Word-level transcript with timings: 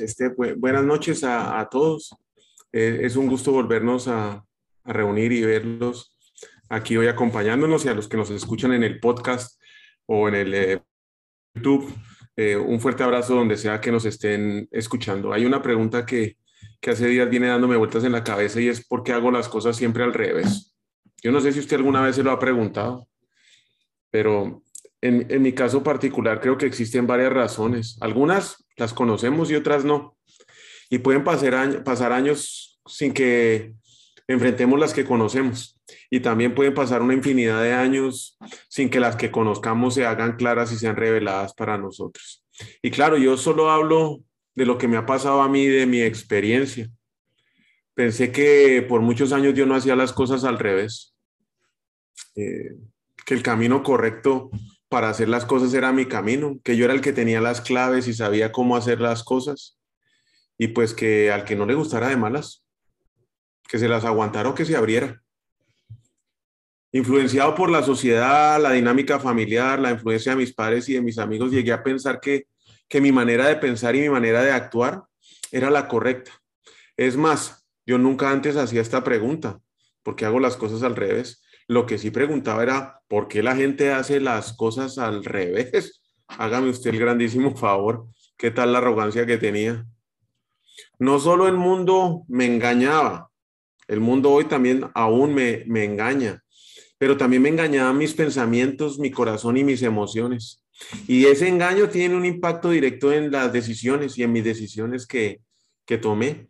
Este, 0.00 0.28
buenas 0.28 0.84
noches 0.84 1.24
a, 1.24 1.68
todos. 1.70 2.14
Eh, 2.72 3.00
es 3.02 3.16
un 3.16 3.26
gusto 3.26 3.52
volvernos 3.52 4.08
a, 4.08 4.44
reunir 4.84 5.30
y 5.30 5.42
verlos 5.42 6.18
aquí 6.68 6.96
hoy 6.96 7.06
acompañándonos 7.06 7.84
y 7.84 7.88
a 7.88 7.94
los 7.94 8.08
que 8.08 8.16
nos 8.16 8.30
escuchan 8.30 8.72
en 8.72 8.82
el 8.82 8.98
podcast 8.98 9.60
o 10.06 10.26
en 10.28 10.34
el 10.34 10.54
eh, 10.54 10.82
YouTube. 11.54 11.94
Eh, 12.36 12.56
un 12.56 12.80
fuerte 12.80 13.04
abrazo 13.04 13.36
donde 13.36 13.56
sea 13.56 13.80
que 13.80 13.92
nos 13.92 14.04
estén 14.06 14.68
escuchando. 14.72 15.32
Hay 15.32 15.44
una 15.44 15.62
pregunta 15.62 16.04
que, 16.04 16.36
que 16.80 16.90
hace 16.90 17.06
días 17.06 17.30
viene 17.30 17.46
dándome 17.46 17.76
vueltas 17.76 18.02
en 18.02 18.10
la 18.10 18.24
cabeza 18.24 18.60
y 18.60 18.66
es 18.66 18.84
¿por 18.84 19.04
qué 19.04 19.12
hago 19.12 19.30
las 19.30 19.48
cosas 19.48 19.76
siempre 19.76 20.02
al 20.02 20.14
revés? 20.14 20.74
Yo 21.22 21.30
no 21.30 21.40
sé 21.40 21.52
si 21.52 21.60
usted 21.60 21.76
alguna 21.76 22.02
vez 22.02 22.16
se 22.16 22.24
lo 22.24 22.32
ha 22.32 22.40
preguntado, 22.40 23.06
pero 24.10 24.64
en, 25.00 25.26
en, 25.30 25.42
mi 25.42 25.52
caso 25.52 25.84
particular 25.84 26.40
creo 26.40 26.58
que 26.58 26.66
existen 26.66 27.06
varias 27.06 27.32
razones. 27.32 27.98
Algunas 28.00 28.61
las 28.76 28.92
conocemos 28.94 29.50
y 29.50 29.54
otras 29.54 29.84
no. 29.84 30.16
Y 30.90 30.98
pueden 30.98 31.24
pasar, 31.24 31.84
pasar 31.84 32.12
años 32.12 32.80
sin 32.86 33.12
que 33.12 33.74
enfrentemos 34.28 34.78
las 34.78 34.92
que 34.92 35.04
conocemos. 35.04 35.80
Y 36.10 36.20
también 36.20 36.54
pueden 36.54 36.74
pasar 36.74 37.02
una 37.02 37.14
infinidad 37.14 37.62
de 37.62 37.72
años 37.72 38.38
sin 38.68 38.90
que 38.90 39.00
las 39.00 39.16
que 39.16 39.30
conozcamos 39.30 39.94
se 39.94 40.06
hagan 40.06 40.36
claras 40.36 40.72
y 40.72 40.76
sean 40.76 40.96
reveladas 40.96 41.54
para 41.54 41.78
nosotros. 41.78 42.44
Y 42.82 42.90
claro, 42.90 43.16
yo 43.16 43.36
solo 43.36 43.70
hablo 43.70 44.20
de 44.54 44.66
lo 44.66 44.78
que 44.78 44.88
me 44.88 44.96
ha 44.96 45.06
pasado 45.06 45.42
a 45.42 45.48
mí, 45.48 45.66
de 45.66 45.86
mi 45.86 46.02
experiencia. 46.02 46.88
Pensé 47.94 48.32
que 48.32 48.84
por 48.88 49.00
muchos 49.00 49.32
años 49.32 49.54
yo 49.54 49.66
no 49.66 49.74
hacía 49.74 49.96
las 49.96 50.12
cosas 50.12 50.44
al 50.44 50.58
revés, 50.58 51.14
eh, 52.34 52.74
que 53.26 53.34
el 53.34 53.42
camino 53.42 53.82
correcto 53.82 54.50
para 54.92 55.08
hacer 55.08 55.30
las 55.30 55.46
cosas 55.46 55.72
era 55.72 55.90
mi 55.90 56.04
camino, 56.04 56.60
que 56.62 56.76
yo 56.76 56.84
era 56.84 56.92
el 56.92 57.00
que 57.00 57.14
tenía 57.14 57.40
las 57.40 57.62
claves 57.62 58.06
y 58.08 58.12
sabía 58.12 58.52
cómo 58.52 58.76
hacer 58.76 59.00
las 59.00 59.24
cosas 59.24 59.78
y 60.58 60.68
pues 60.68 60.92
que 60.92 61.32
al 61.32 61.46
que 61.46 61.56
no 61.56 61.64
le 61.64 61.72
gustara 61.72 62.08
de 62.08 62.18
malas, 62.18 62.62
que 63.66 63.78
se 63.78 63.88
las 63.88 64.04
aguantara 64.04 64.50
o 64.50 64.54
que 64.54 64.66
se 64.66 64.76
abriera. 64.76 65.22
Influenciado 66.92 67.54
por 67.54 67.70
la 67.70 67.82
sociedad, 67.82 68.60
la 68.60 68.72
dinámica 68.72 69.18
familiar, 69.18 69.78
la 69.78 69.92
influencia 69.92 70.32
de 70.32 70.36
mis 70.36 70.52
padres 70.52 70.86
y 70.90 70.92
de 70.92 71.00
mis 71.00 71.16
amigos, 71.16 71.50
llegué 71.50 71.72
a 71.72 71.82
pensar 71.82 72.20
que, 72.20 72.48
que 72.86 73.00
mi 73.00 73.12
manera 73.12 73.46
de 73.46 73.56
pensar 73.56 73.96
y 73.96 74.02
mi 74.02 74.10
manera 74.10 74.42
de 74.42 74.52
actuar 74.52 75.04
era 75.50 75.70
la 75.70 75.88
correcta. 75.88 76.32
Es 76.98 77.16
más, 77.16 77.66
yo 77.86 77.96
nunca 77.96 78.30
antes 78.30 78.58
hacía 78.58 78.82
esta 78.82 79.02
pregunta, 79.02 79.58
¿por 80.02 80.16
qué 80.16 80.26
hago 80.26 80.38
las 80.38 80.56
cosas 80.56 80.82
al 80.82 80.96
revés? 80.96 81.41
Lo 81.72 81.86
que 81.86 81.96
sí 81.96 82.10
preguntaba 82.10 82.62
era, 82.62 83.00
¿por 83.08 83.28
qué 83.28 83.42
la 83.42 83.56
gente 83.56 83.92
hace 83.92 84.20
las 84.20 84.52
cosas 84.52 84.98
al 84.98 85.24
revés? 85.24 86.02
Hágame 86.28 86.68
usted 86.68 86.90
el 86.90 87.00
grandísimo 87.00 87.56
favor. 87.56 88.08
¿Qué 88.36 88.50
tal 88.50 88.72
la 88.72 88.78
arrogancia 88.78 89.24
que 89.24 89.38
tenía? 89.38 89.86
No 90.98 91.18
solo 91.18 91.48
el 91.48 91.54
mundo 91.54 92.24
me 92.28 92.44
engañaba, 92.44 93.30
el 93.88 94.00
mundo 94.00 94.30
hoy 94.32 94.44
también 94.44 94.84
aún 94.94 95.32
me, 95.32 95.64
me 95.66 95.84
engaña, 95.84 96.42
pero 96.98 97.16
también 97.16 97.40
me 97.40 97.48
engañaban 97.48 97.96
mis 97.96 98.12
pensamientos, 98.12 98.98
mi 98.98 99.10
corazón 99.10 99.56
y 99.56 99.64
mis 99.64 99.80
emociones. 99.80 100.62
Y 101.08 101.24
ese 101.24 101.48
engaño 101.48 101.88
tiene 101.88 102.14
un 102.14 102.26
impacto 102.26 102.68
directo 102.68 103.14
en 103.14 103.30
las 103.30 103.50
decisiones 103.50 104.18
y 104.18 104.24
en 104.24 104.32
mis 104.32 104.44
decisiones 104.44 105.06
que, 105.06 105.40
que 105.86 105.96
tomé. 105.96 106.48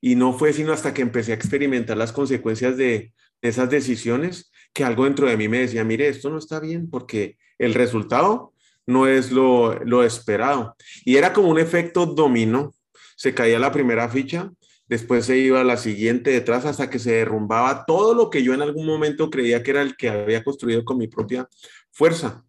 Y 0.00 0.16
no 0.16 0.32
fue 0.36 0.52
sino 0.52 0.72
hasta 0.72 0.92
que 0.92 1.02
empecé 1.02 1.30
a 1.30 1.36
experimentar 1.36 1.96
las 1.96 2.10
consecuencias 2.10 2.76
de, 2.76 3.12
esas 3.42 3.70
decisiones 3.70 4.47
que 4.72 4.84
algo 4.84 5.04
dentro 5.04 5.28
de 5.28 5.36
mí 5.36 5.48
me 5.48 5.60
decía, 5.60 5.84
mire, 5.84 6.08
esto 6.08 6.30
no 6.30 6.38
está 6.38 6.60
bien 6.60 6.88
porque 6.90 7.36
el 7.58 7.74
resultado 7.74 8.52
no 8.86 9.06
es 9.06 9.32
lo, 9.32 9.74
lo 9.84 10.02
esperado. 10.02 10.76
Y 11.04 11.16
era 11.16 11.32
como 11.32 11.48
un 11.48 11.58
efecto 11.58 12.06
dominó. 12.06 12.74
Se 13.16 13.34
caía 13.34 13.58
la 13.58 13.72
primera 13.72 14.08
ficha, 14.08 14.50
después 14.86 15.26
se 15.26 15.36
iba 15.38 15.62
la 15.64 15.76
siguiente 15.76 16.30
detrás 16.30 16.64
hasta 16.64 16.88
que 16.88 16.98
se 16.98 17.12
derrumbaba 17.12 17.84
todo 17.84 18.14
lo 18.14 18.30
que 18.30 18.42
yo 18.42 18.54
en 18.54 18.62
algún 18.62 18.86
momento 18.86 19.30
creía 19.30 19.62
que 19.62 19.72
era 19.72 19.82
el 19.82 19.96
que 19.96 20.08
había 20.08 20.44
construido 20.44 20.84
con 20.84 20.98
mi 20.98 21.08
propia 21.08 21.48
fuerza. 21.92 22.44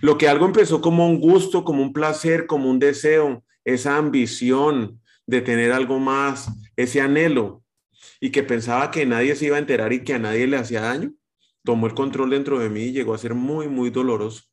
Lo 0.00 0.18
que 0.18 0.28
algo 0.28 0.46
empezó 0.46 0.80
como 0.80 1.06
un 1.08 1.20
gusto, 1.20 1.64
como 1.64 1.82
un 1.82 1.92
placer, 1.92 2.46
como 2.46 2.70
un 2.70 2.78
deseo, 2.78 3.44
esa 3.64 3.96
ambición 3.96 5.00
de 5.26 5.40
tener 5.40 5.72
algo 5.72 5.98
más, 5.98 6.48
ese 6.76 7.00
anhelo, 7.00 7.62
y 8.20 8.30
que 8.30 8.42
pensaba 8.42 8.90
que 8.90 9.06
nadie 9.06 9.36
se 9.36 9.46
iba 9.46 9.56
a 9.56 9.60
enterar 9.60 9.92
y 9.92 10.04
que 10.04 10.14
a 10.14 10.18
nadie 10.18 10.46
le 10.46 10.56
hacía 10.56 10.82
daño, 10.82 11.12
tomó 11.64 11.86
el 11.86 11.94
control 11.94 12.30
dentro 12.30 12.58
de 12.58 12.68
mí 12.68 12.84
y 12.84 12.92
llegó 12.92 13.14
a 13.14 13.18
ser 13.18 13.34
muy, 13.34 13.68
muy 13.68 13.90
doloroso. 13.90 14.44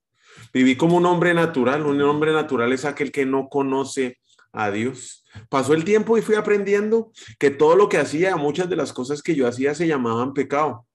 Viví 0.53 0.75
como 0.75 0.97
un 0.97 1.05
hombre 1.05 1.33
natural. 1.33 1.85
Un 1.85 2.01
hombre 2.01 2.31
natural 2.31 2.71
es 2.73 2.85
aquel 2.85 3.11
que 3.11 3.25
no 3.25 3.49
conoce 3.49 4.19
a 4.53 4.71
Dios. 4.71 5.25
Pasó 5.49 5.73
el 5.73 5.83
tiempo 5.83 6.17
y 6.17 6.21
fui 6.21 6.35
aprendiendo 6.35 7.11
que 7.37 7.51
todo 7.51 7.75
lo 7.75 7.89
que 7.89 7.97
hacía, 7.97 8.35
muchas 8.37 8.69
de 8.69 8.75
las 8.75 8.93
cosas 8.93 9.21
que 9.21 9.35
yo 9.35 9.47
hacía 9.47 9.75
se 9.75 9.87
llamaban 9.87 10.33
pecado. 10.33 10.87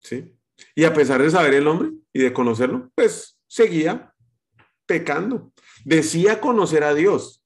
¿Sí? 0.00 0.34
Y 0.74 0.84
a 0.84 0.92
pesar 0.92 1.22
de 1.22 1.30
saber 1.30 1.54
el 1.54 1.66
hombre 1.66 1.90
y 2.12 2.20
de 2.20 2.32
conocerlo, 2.32 2.90
pues 2.94 3.38
seguía 3.46 4.14
pecando. 4.86 5.52
Decía 5.84 6.40
conocer 6.40 6.84
a 6.84 6.94
Dios, 6.94 7.42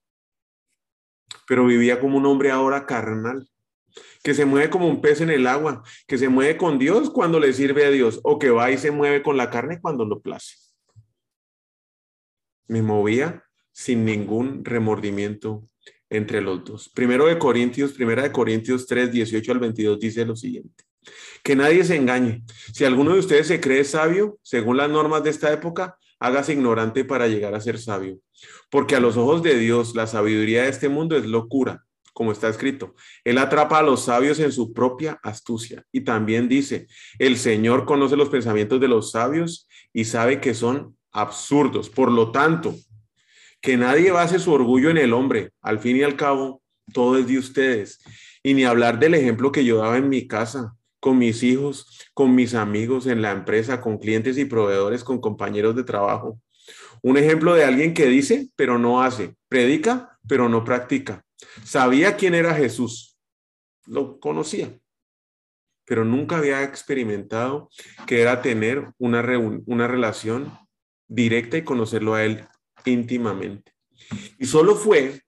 pero 1.47 1.65
vivía 1.65 1.99
como 1.99 2.17
un 2.17 2.25
hombre 2.25 2.51
ahora 2.51 2.85
carnal 2.85 3.49
que 4.25 4.33
se 4.33 4.45
mueve 4.45 4.71
como 4.71 4.87
un 4.87 5.01
pez 5.01 5.21
en 5.21 5.29
el 5.29 5.45
agua, 5.45 5.83
que 6.07 6.17
se 6.17 6.29
mueve 6.29 6.57
con 6.57 6.79
Dios 6.79 7.11
cuando 7.11 7.39
le 7.39 7.53
sirve 7.53 7.85
a 7.85 7.91
Dios, 7.91 8.19
o 8.23 8.39
que 8.39 8.49
va 8.49 8.71
y 8.71 8.77
se 8.79 8.89
mueve 8.89 9.21
con 9.21 9.37
la 9.37 9.51
carne 9.51 9.79
cuando 9.79 10.03
lo 10.03 10.19
place. 10.19 10.55
Me 12.67 12.81
movía 12.81 13.43
sin 13.71 14.03
ningún 14.03 14.65
remordimiento 14.65 15.69
entre 16.09 16.41
los 16.41 16.65
dos. 16.65 16.89
Primero 16.89 17.27
de 17.27 17.37
Corintios, 17.37 17.93
primera 17.93 18.23
de 18.23 18.31
Corintios 18.31 18.87
3, 18.87 19.11
18 19.11 19.51
al 19.51 19.59
22 19.59 19.99
dice 19.99 20.25
lo 20.25 20.35
siguiente. 20.35 20.85
Que 21.43 21.55
nadie 21.55 21.83
se 21.83 21.95
engañe. 21.95 22.43
Si 22.73 22.83
alguno 22.83 23.13
de 23.13 23.19
ustedes 23.19 23.45
se 23.45 23.61
cree 23.61 23.83
sabio, 23.83 24.39
según 24.41 24.77
las 24.77 24.89
normas 24.89 25.23
de 25.23 25.29
esta 25.29 25.53
época, 25.53 25.99
hágase 26.19 26.53
ignorante 26.53 27.05
para 27.05 27.27
llegar 27.27 27.53
a 27.53 27.61
ser 27.61 27.77
sabio. 27.77 28.17
Porque 28.71 28.95
a 28.95 28.99
los 28.99 29.17
ojos 29.17 29.43
de 29.43 29.55
Dios, 29.55 29.93
la 29.93 30.07
sabiduría 30.07 30.63
de 30.63 30.69
este 30.69 30.89
mundo 30.89 31.15
es 31.15 31.27
locura 31.27 31.85
como 32.15 32.31
está 32.31 32.47
escrito. 32.47 32.95
Él 33.25 33.37
atrapa 33.37 33.79
a 33.79 33.83
los 33.83 34.05
sabios 34.05 34.39
en 34.39 34.53
su 34.53 34.73
propia 34.73 35.19
astucia. 35.21 35.83
Y 35.91 36.01
también 36.01 36.47
dice, 36.47 36.87
el 37.19 37.37
Señor 37.37 37.85
conoce 37.85 38.15
los 38.15 38.29
pensamientos 38.29 38.79
de 38.79 38.87
los 38.87 39.11
sabios 39.11 39.67
y 39.93 40.05
sabe 40.05 40.39
que 40.39 40.53
son 40.53 40.95
absurdos. 41.11 41.89
Por 41.89 42.09
lo 42.09 42.31
tanto, 42.31 42.73
que 43.61 43.75
nadie 43.75 44.11
base 44.11 44.39
su 44.39 44.53
orgullo 44.53 44.89
en 44.89 44.97
el 44.97 45.11
hombre. 45.11 45.51
Al 45.61 45.79
fin 45.79 45.97
y 45.97 46.03
al 46.03 46.15
cabo, 46.15 46.61
todo 46.93 47.17
es 47.17 47.27
de 47.27 47.37
ustedes. 47.37 48.01
Y 48.41 48.53
ni 48.53 48.63
hablar 48.63 48.97
del 48.97 49.13
ejemplo 49.13 49.51
que 49.51 49.65
yo 49.65 49.79
daba 49.79 49.97
en 49.97 50.07
mi 50.07 50.25
casa, 50.25 50.73
con 51.01 51.17
mis 51.17 51.43
hijos, 51.43 51.99
con 52.13 52.33
mis 52.33 52.53
amigos, 52.53 53.07
en 53.07 53.21
la 53.21 53.31
empresa, 53.31 53.81
con 53.81 53.97
clientes 53.97 54.37
y 54.37 54.45
proveedores, 54.45 55.03
con 55.03 55.19
compañeros 55.19 55.75
de 55.75 55.83
trabajo. 55.83 56.39
Un 57.01 57.17
ejemplo 57.17 57.55
de 57.55 57.65
alguien 57.65 57.93
que 57.93 58.05
dice, 58.05 58.47
pero 58.55 58.79
no 58.79 59.03
hace, 59.03 59.35
predica, 59.49 60.17
pero 60.29 60.47
no 60.47 60.63
practica. 60.63 61.24
Sabía 61.63 62.15
quién 62.15 62.35
era 62.35 62.53
Jesús, 62.53 63.17
lo 63.85 64.19
conocía, 64.19 64.77
pero 65.85 66.05
nunca 66.05 66.37
había 66.37 66.63
experimentado 66.63 67.69
que 68.07 68.21
era 68.21 68.41
tener 68.41 68.91
una, 68.97 69.23
una 69.65 69.87
relación 69.87 70.57
directa 71.07 71.57
y 71.57 71.63
conocerlo 71.63 72.13
a 72.13 72.23
él 72.23 72.47
íntimamente. 72.85 73.73
Y 74.39 74.45
solo 74.45 74.75
fue 74.75 75.21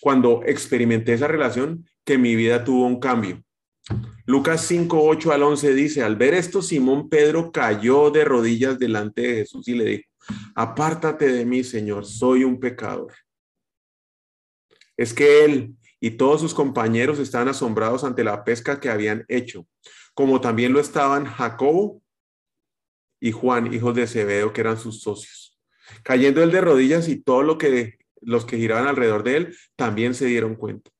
cuando 0.00 0.42
experimenté 0.44 1.14
esa 1.14 1.28
relación 1.28 1.86
que 2.04 2.18
mi 2.18 2.36
vida 2.36 2.64
tuvo 2.64 2.86
un 2.86 3.00
cambio. 3.00 3.42
Lucas 4.24 4.62
5, 4.66 5.00
8 5.00 5.32
al 5.32 5.42
11 5.44 5.74
dice, 5.74 6.02
al 6.02 6.16
ver 6.16 6.34
esto, 6.34 6.60
Simón 6.60 7.08
Pedro 7.08 7.52
cayó 7.52 8.10
de 8.10 8.24
rodillas 8.24 8.78
delante 8.78 9.22
de 9.22 9.34
Jesús 9.36 9.68
y 9.68 9.74
le 9.74 9.84
dijo, 9.84 10.10
apártate 10.56 11.32
de 11.32 11.44
mí, 11.44 11.62
Señor, 11.62 12.04
soy 12.04 12.42
un 12.42 12.58
pecador 12.58 13.12
es 14.96 15.14
que 15.14 15.44
él 15.44 15.76
y 16.00 16.12
todos 16.12 16.40
sus 16.40 16.54
compañeros 16.54 17.18
estaban 17.18 17.48
asombrados 17.48 18.04
ante 18.04 18.24
la 18.24 18.44
pesca 18.44 18.80
que 18.80 18.90
habían 18.90 19.24
hecho, 19.28 19.66
como 20.14 20.40
también 20.40 20.72
lo 20.72 20.80
estaban 20.80 21.24
Jacobo 21.24 22.02
y 23.20 23.32
Juan, 23.32 23.72
hijos 23.72 23.94
de 23.94 24.06
Zebedeo, 24.06 24.52
que 24.52 24.60
eran 24.60 24.78
sus 24.78 25.00
socios. 25.00 25.58
Cayendo 26.02 26.42
él 26.42 26.50
de 26.50 26.60
rodillas 26.60 27.08
y 27.08 27.16
todo 27.16 27.42
lo 27.42 27.58
que 27.58 27.98
los 28.20 28.44
que 28.44 28.56
giraban 28.56 28.88
alrededor 28.88 29.22
de 29.22 29.36
él 29.36 29.56
también 29.76 30.14
se 30.14 30.26
dieron 30.26 30.56
cuenta. 30.56 30.90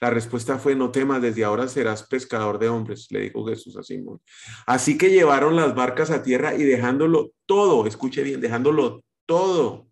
La 0.00 0.10
respuesta 0.10 0.58
fue, 0.58 0.74
no 0.74 0.90
temas, 0.90 1.22
desde 1.22 1.44
ahora 1.44 1.66
serás 1.68 2.02
pescador 2.02 2.58
de 2.58 2.68
hombres, 2.68 3.06
le 3.10 3.20
dijo 3.20 3.46
Jesús 3.46 3.76
a 3.76 3.82
Simón. 3.82 4.20
Así 4.66 4.98
que 4.98 5.10
llevaron 5.10 5.56
las 5.56 5.74
barcas 5.74 6.10
a 6.10 6.22
tierra 6.22 6.54
y 6.54 6.62
dejándolo 6.62 7.32
todo, 7.46 7.86
escuche 7.86 8.22
bien, 8.22 8.40
dejándolo 8.40 9.02
todo, 9.26 9.88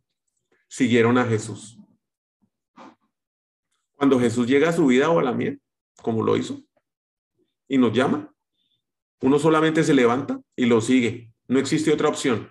siguieron 0.69 1.17
a 1.17 1.25
Jesús. 1.25 1.80
Cuando 4.00 4.19
Jesús 4.19 4.47
llega 4.47 4.70
a 4.70 4.73
su 4.73 4.87
vida 4.87 5.11
o 5.11 5.19
a 5.19 5.23
la 5.23 5.32
mía, 5.32 5.58
como 6.00 6.23
lo 6.23 6.35
hizo, 6.35 6.62
y 7.69 7.76
nos 7.76 7.93
llama, 7.93 8.32
uno 9.20 9.38
solamente 9.38 9.85
se 9.85 9.93
levanta 9.93 10.41
y 10.56 10.64
lo 10.64 10.81
sigue. 10.81 11.31
No 11.49 11.58
existe 11.58 11.93
otra 11.93 12.08
opción. 12.08 12.50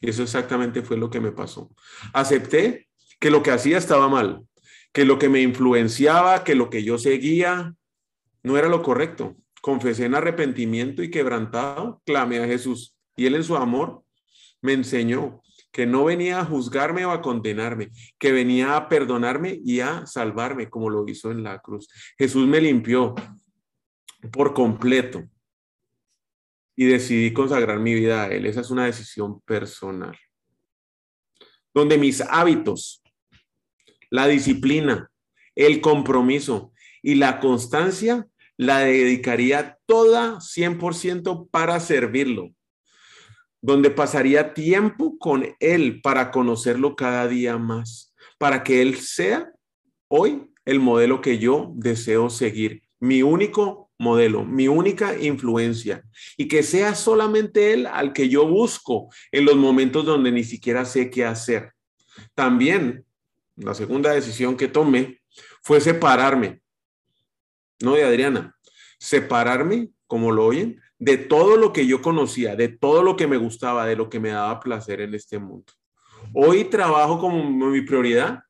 Y 0.00 0.10
eso 0.10 0.22
exactamente 0.22 0.82
fue 0.82 0.96
lo 0.96 1.10
que 1.10 1.18
me 1.18 1.32
pasó. 1.32 1.68
Acepté 2.12 2.86
que 3.18 3.32
lo 3.32 3.42
que 3.42 3.50
hacía 3.50 3.76
estaba 3.76 4.08
mal, 4.08 4.46
que 4.92 5.04
lo 5.04 5.18
que 5.18 5.28
me 5.28 5.42
influenciaba, 5.42 6.44
que 6.44 6.54
lo 6.54 6.70
que 6.70 6.84
yo 6.84 6.96
seguía 6.96 7.74
no 8.44 8.56
era 8.56 8.68
lo 8.68 8.80
correcto. 8.80 9.34
Confesé 9.62 10.04
en 10.04 10.14
arrepentimiento 10.14 11.02
y 11.02 11.10
quebrantado, 11.10 12.02
clamé 12.06 12.38
a 12.38 12.46
Jesús 12.46 12.96
y 13.16 13.26
él 13.26 13.34
en 13.34 13.42
su 13.42 13.56
amor 13.56 14.04
me 14.62 14.74
enseñó 14.74 15.42
que 15.74 15.86
no 15.86 16.04
venía 16.04 16.38
a 16.38 16.44
juzgarme 16.44 17.04
o 17.04 17.10
a 17.10 17.20
condenarme, 17.20 17.90
que 18.16 18.30
venía 18.30 18.76
a 18.76 18.88
perdonarme 18.88 19.60
y 19.64 19.80
a 19.80 20.06
salvarme 20.06 20.70
como 20.70 20.88
lo 20.88 21.04
hizo 21.08 21.32
en 21.32 21.42
la 21.42 21.58
cruz. 21.58 21.88
Jesús 22.16 22.46
me 22.46 22.60
limpió 22.60 23.12
por 24.30 24.54
completo 24.54 25.24
y 26.76 26.84
decidí 26.84 27.32
consagrar 27.32 27.80
mi 27.80 27.92
vida 27.92 28.22
a 28.22 28.28
Él. 28.28 28.46
Esa 28.46 28.60
es 28.60 28.70
una 28.70 28.86
decisión 28.86 29.40
personal. 29.40 30.16
Donde 31.74 31.98
mis 31.98 32.20
hábitos 32.20 33.02
la 34.10 34.28
disciplina, 34.28 35.10
el 35.56 35.80
compromiso 35.80 36.72
y 37.02 37.16
la 37.16 37.40
constancia 37.40 38.28
la 38.56 38.78
dedicaría 38.78 39.76
toda 39.86 40.36
100% 40.36 41.50
para 41.50 41.80
servirlo, 41.80 42.54
donde 43.64 43.88
pasaría 43.88 44.52
tiempo 44.52 45.16
con 45.18 45.56
Él 45.58 46.02
para 46.02 46.30
conocerlo 46.30 46.96
cada 46.96 47.26
día 47.26 47.56
más, 47.56 48.14
para 48.36 48.62
que 48.62 48.82
Él 48.82 48.96
sea 48.96 49.50
hoy 50.06 50.50
el 50.66 50.80
modelo 50.80 51.22
que 51.22 51.38
yo 51.38 51.72
deseo 51.74 52.28
seguir, 52.28 52.82
mi 53.00 53.22
único 53.22 53.90
modelo, 53.98 54.44
mi 54.44 54.68
única 54.68 55.18
influencia, 55.18 56.04
y 56.36 56.46
que 56.46 56.62
sea 56.62 56.94
solamente 56.94 57.72
Él 57.72 57.86
al 57.86 58.12
que 58.12 58.28
yo 58.28 58.46
busco 58.46 59.08
en 59.32 59.46
los 59.46 59.56
momentos 59.56 60.04
donde 60.04 60.30
ni 60.30 60.44
siquiera 60.44 60.84
sé 60.84 61.08
qué 61.08 61.24
hacer. 61.24 61.72
También 62.34 63.06
la 63.56 63.72
segunda 63.72 64.12
decisión 64.12 64.58
que 64.58 64.68
tomé 64.68 65.22
fue 65.62 65.80
separarme, 65.80 66.60
no 67.80 67.94
de 67.94 68.04
Adriana, 68.04 68.54
separarme, 68.98 69.88
como 70.06 70.32
lo 70.32 70.44
oyen, 70.44 70.82
de 70.98 71.16
todo 71.18 71.56
lo 71.56 71.72
que 71.72 71.86
yo 71.86 72.02
conocía, 72.02 72.56
de 72.56 72.68
todo 72.68 73.02
lo 73.02 73.16
que 73.16 73.26
me 73.26 73.36
gustaba, 73.36 73.86
de 73.86 73.96
lo 73.96 74.08
que 74.08 74.20
me 74.20 74.30
daba 74.30 74.60
placer 74.60 75.00
en 75.00 75.14
este 75.14 75.38
mundo. 75.38 75.72
Hoy 76.32 76.64
trabajo 76.64 77.18
como 77.18 77.70
mi 77.70 77.80
prioridad 77.82 78.40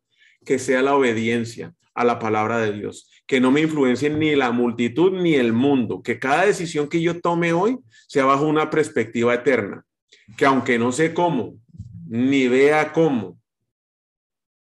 que 0.45 0.59
sea 0.59 0.83
la 0.83 0.95
obediencia 0.95 1.75
a 1.95 2.05
la 2.05 2.19
palabra 2.19 2.59
de 2.59 2.73
Dios, 2.73 3.11
que 3.27 3.41
no 3.41 3.51
me 3.51 3.63
influencie 3.63 4.11
ni 4.11 4.35
la 4.35 4.51
multitud 4.51 5.13
ni 5.13 5.35
el 5.35 5.53
mundo, 5.53 6.03
que 6.03 6.19
cada 6.19 6.45
decisión 6.45 6.89
que 6.89 7.01
yo 7.01 7.21
tome 7.21 7.53
hoy 7.53 7.79
sea 8.09 8.25
bajo 8.25 8.47
una 8.47 8.69
perspectiva 8.69 9.35
eterna, 9.35 9.85
que 10.37 10.45
aunque 10.45 10.79
no 10.79 10.93
sé 10.93 11.15
cómo, 11.15 11.59
ni 12.07 12.49
vea 12.49 12.93
cómo, 12.93 13.39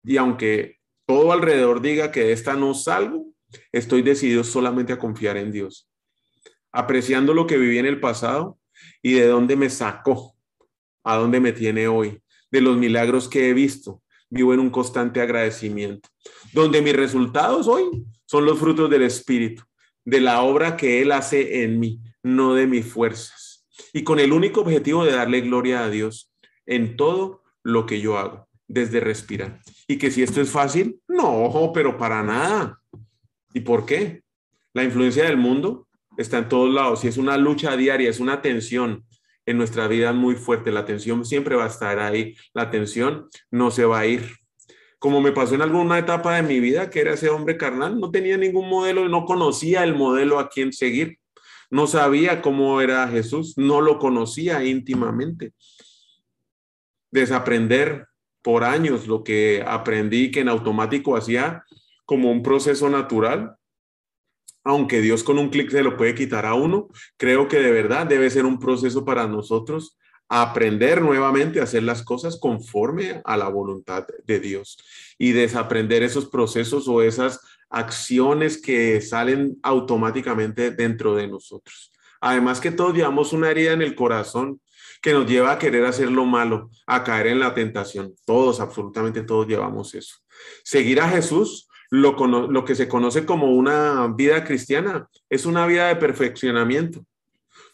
y 0.05 0.19
aunque 0.19 0.79
todo 1.07 1.33
alrededor 1.33 1.81
diga 1.81 2.13
que 2.13 2.25
de 2.25 2.33
esta 2.33 2.55
no 2.55 2.75
salgo, 2.75 3.27
estoy 3.73 4.03
decidido 4.03 4.45
solamente 4.45 4.93
a 4.93 4.99
confiar 4.99 5.37
en 5.37 5.51
Dios, 5.51 5.89
apreciando 6.75 7.33
lo 7.33 7.47
que 7.47 7.57
viví 7.57 7.79
en 7.79 7.87
el 7.87 8.01
pasado 8.01 8.59
y 9.01 9.13
de 9.13 9.29
dónde 9.29 9.55
me 9.55 9.71
sacó, 9.71 10.37
a 11.05 11.17
dónde 11.17 11.39
me 11.39 11.53
tiene 11.53 11.87
hoy, 11.87 12.21
de 12.51 12.61
los 12.61 12.77
milagros 12.77 13.29
que 13.29 13.49
he 13.49 13.55
visto. 13.55 14.03
Vivo 14.29 14.53
en 14.53 14.59
un 14.59 14.71
constante 14.71 15.21
agradecimiento, 15.21 16.09
donde 16.53 16.83
mis 16.83 16.97
resultados 16.97 17.69
hoy 17.69 18.05
son 18.27 18.45
los 18.45 18.59
frutos 18.59 18.91
del 18.91 19.03
Espíritu, 19.03 19.63
de 20.05 20.21
la 20.21 20.43
obra 20.43 20.77
que 20.77 21.01
Él 21.01 21.13
hace 21.13 21.63
en 21.63 21.79
mí, 21.79 22.01
no 22.25 22.55
de 22.55 22.67
mis 22.67 22.85
fuerzas. 22.85 23.65
Y 23.93 24.03
con 24.03 24.19
el 24.19 24.33
único 24.33 24.63
objetivo 24.63 25.05
de 25.05 25.13
darle 25.13 25.43
gloria 25.43 25.85
a 25.85 25.91
Dios 25.91 26.33
en 26.67 26.97
todo 26.97 27.43
lo 27.63 27.87
que 27.87 28.01
yo 28.01 28.19
hago 28.19 28.49
desde 28.67 28.99
respirar. 28.99 29.61
Y 29.87 29.99
que 29.99 30.11
si 30.11 30.25
esto 30.25 30.41
es 30.41 30.51
fácil, 30.51 30.99
no, 31.07 31.71
pero 31.73 31.97
para 31.97 32.25
nada. 32.25 32.81
¿Y 33.53 33.61
por 33.61 33.87
qué? 33.87 34.23
La 34.73 34.83
influencia 34.83 35.25
del 35.25 35.37
mundo 35.37 35.87
está 36.17 36.39
en 36.39 36.49
todos 36.49 36.73
lados 36.73 37.05
y 37.05 37.09
es 37.09 37.17
una 37.17 37.37
lucha 37.37 37.77
diaria, 37.77 38.09
es 38.09 38.21
una 38.21 38.43
tensión 38.43 39.05
en 39.47 39.59
nuestra 39.59 39.89
vida 39.89 40.13
muy 40.13 40.37
fuerte. 40.37 40.73
La 40.73 40.85
tensión 40.85 41.25
siempre 41.25 41.57
va 41.57 41.65
a 41.65 41.69
estar 41.69 41.99
ahí, 41.99 42.37
la 42.53 42.71
tensión 42.71 43.29
no 43.51 43.71
se 43.71 43.85
va 43.85 44.01
a 44.01 44.07
ir. 44.07 44.29
Como 44.99 45.21
me 45.21 45.33
pasó 45.33 45.55
en 45.55 45.63
alguna 45.63 45.99
etapa 45.99 46.37
de 46.37 46.43
mi 46.43 46.61
vida, 46.61 46.89
que 46.89 47.01
era 47.01 47.15
ese 47.15 47.29
hombre 47.29 47.57
carnal, 47.57 48.01
no 48.01 48.11
tenía 48.11 48.37
ningún 48.37 48.69
modelo, 48.69 49.09
no 49.09 49.27
conocía 49.27 49.85
el 49.85 49.95
modelo 49.95 50.39
a 50.39 50.49
quien 50.49 50.73
seguir, 50.73 51.19
no 51.71 51.87
sabía 51.87 52.41
cómo 52.41 52.81
era 52.81 53.07
Jesús, 53.09 53.55
no 53.59 53.81
lo 53.81 53.99
conocía 53.99 54.65
íntimamente. 54.65 55.53
Desaprender 57.11 58.07
por 58.43 58.65
años 58.65 59.07
lo 59.07 59.25
que 59.25 59.63
aprendí 59.67 60.31
que 60.31 60.41
en 60.41 60.49
automático 60.49 61.17
hacía 61.17 61.65
como 62.07 62.31
un 62.31 62.43
proceso 62.43 62.89
natural, 62.89 63.57
aunque 64.65 65.01
Dios 65.01 65.23
con 65.23 65.39
un 65.39 65.51
clic 65.51 65.71
se 65.71 65.83
lo 65.83 65.97
puede 65.97 66.15
quitar 66.15 66.47
a 66.47 66.55
uno, 66.55 66.89
creo 67.17 67.49
que 67.49 67.59
de 67.59 67.71
verdad 67.71 68.07
debe 68.07 68.31
ser 68.31 68.47
un 68.47 68.59
proceso 68.59 69.05
para 69.05 69.27
nosotros 69.29 69.99
aprender 70.29 71.03
nuevamente 71.03 71.61
a 71.61 71.65
hacer 71.65 71.83
las 71.83 72.03
cosas 72.03 72.39
conforme 72.41 73.21
a 73.25 73.37
la 73.37 73.49
voluntad 73.49 74.07
de 74.25 74.41
Dios 74.41 74.79
y 75.19 75.33
desaprender 75.33 76.03
esos 76.03 76.27
procesos 76.27 76.89
o 76.89 77.03
esas 77.03 77.41
acciones 77.69 78.61
que 78.61 79.01
salen 79.01 79.59
automáticamente 79.63 80.71
dentro 80.71 81.15
de 81.15 81.29
nosotros. 81.29 81.93
Además 82.21 82.61
que 82.61 82.71
todos 82.71 82.95
llevamos 82.95 83.35
una 83.35 83.51
herida 83.51 83.73
en 83.73 83.83
el 83.83 83.95
corazón 83.95 84.61
que 85.03 85.13
nos 85.13 85.27
lleva 85.27 85.53
a 85.53 85.59
querer 85.59 85.85
hacer 85.85 86.11
lo 86.11 86.25
malo, 86.25 86.71
a 86.87 87.05
caer 87.05 87.27
en 87.27 87.41
la 87.41 87.53
tentación. 87.53 88.15
Todos, 88.25 88.61
absolutamente 88.61 89.23
todos 89.23 89.47
llevamos 89.47 89.95
eso. 89.95 90.17
Seguir 90.63 91.01
a 91.01 91.09
Jesús, 91.11 91.69
lo, 91.95 92.65
que 92.65 92.75
se 92.75 92.89
conoce 92.89 93.25
como 93.25 93.55
una 93.55 94.09
vida 94.09 94.45
cristiana, 94.45 95.09
es 95.31 95.47
una 95.47 95.67
vida 95.67 95.89
de 95.89 95.97
perfeccionamiento. 95.97 97.05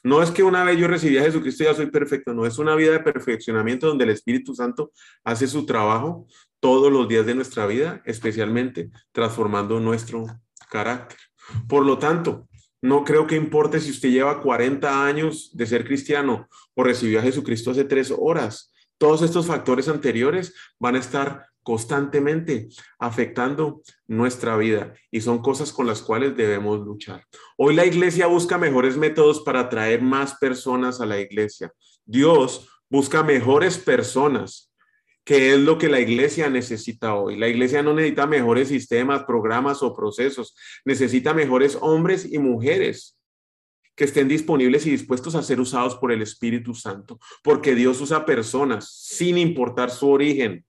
No 0.03 0.23
es 0.23 0.31
que 0.31 0.43
una 0.43 0.62
vez 0.65 0.79
yo 0.79 0.89
recibí 0.89 1.17
a 1.19 1.23
Jesucristo 1.23 1.65
ya 1.65 1.75
soy 1.75 1.87
perfecto, 1.87 2.35
no, 2.35 2.47
es 2.47 2.59
una 2.59 2.75
vida 2.75 2.93
de 2.93 3.00
perfeccionamiento 3.00 3.87
donde 3.87 4.05
el 4.05 4.11
Espíritu 4.11 4.55
Santo 4.55 4.93
hace 5.25 5.47
su 5.47 5.65
trabajo 5.65 6.27
todos 6.59 6.93
los 6.93 7.09
días 7.09 7.25
de 7.25 7.35
nuestra 7.35 7.67
vida, 7.67 8.03
especialmente 8.05 8.91
transformando 9.12 9.81
nuestro 9.81 10.27
carácter. 10.71 11.19
Por 11.67 11.87
lo 11.87 11.99
tanto, 11.99 12.47
no 12.83 13.05
creo 13.05 13.27
que 13.27 13.37
importe 13.37 13.81
si 13.81 13.91
usted 13.91 14.11
lleva 14.11 14.43
40 14.43 15.07
años 15.07 15.50
de 15.55 15.67
ser 15.67 15.85
cristiano 15.87 16.49
o 16.75 16.85
recibió 16.85 17.21
a 17.21 17.23
Jesucristo 17.23 17.71
hace 17.71 17.85
tres 17.85 18.12
horas. 18.17 18.73
Todos 18.99 19.23
estos 19.23 19.47
factores 19.47 19.89
anteriores 19.89 20.55
van 20.79 20.97
a 20.97 20.99
estar 20.99 21.50
constantemente 21.62 22.69
afectando 22.99 23.83
nuestra 24.07 24.57
vida 24.57 24.95
y 25.11 25.21
son 25.21 25.40
cosas 25.40 25.73
con 25.73 25.87
las 25.87 26.02
cuales 26.02 26.37
debemos 26.37 26.81
luchar. 26.81 27.25
Hoy 27.57 27.75
la 27.75 27.87
iglesia 27.87 28.26
busca 28.26 28.59
mejores 28.59 28.97
métodos 28.97 29.40
para 29.40 29.61
atraer 29.61 30.02
más 30.02 30.37
personas 30.37 31.00
a 31.00 31.07
la 31.07 31.21
iglesia. 31.21 31.73
Dios 32.05 32.69
busca 32.88 33.23
mejores 33.23 33.79
personas 33.79 34.71
que 35.25 35.52
es 35.52 35.61
lo 35.61 35.79
que 35.79 35.88
la 35.88 36.00
iglesia 36.00 36.49
necesita 36.50 37.14
hoy. 37.14 37.37
La 37.37 37.49
iglesia 37.49 37.83
no 37.83 37.95
necesita 37.95 38.26
mejores 38.26 38.69
sistemas, 38.69 39.25
programas 39.25 39.83
o 39.83 39.95
procesos, 39.95 40.57
necesita 40.85 41.35
mejores 41.35 41.79
hombres 41.81 42.26
y 42.31 42.38
mujeres 42.38 43.17
que 43.95 44.05
estén 44.05 44.29
disponibles 44.29 44.87
y 44.87 44.90
dispuestos 44.90 45.35
a 45.35 45.43
ser 45.43 45.61
usados 45.61 45.95
por 45.97 46.11
el 46.11 46.23
Espíritu 46.23 46.75
Santo, 46.75 47.21
porque 47.43 47.75
Dios 47.75 48.00
usa 48.00 48.25
personas 48.25 48.90
sin 48.90 49.37
importar 49.37 49.90
su 49.90 50.09
origen, 50.09 50.64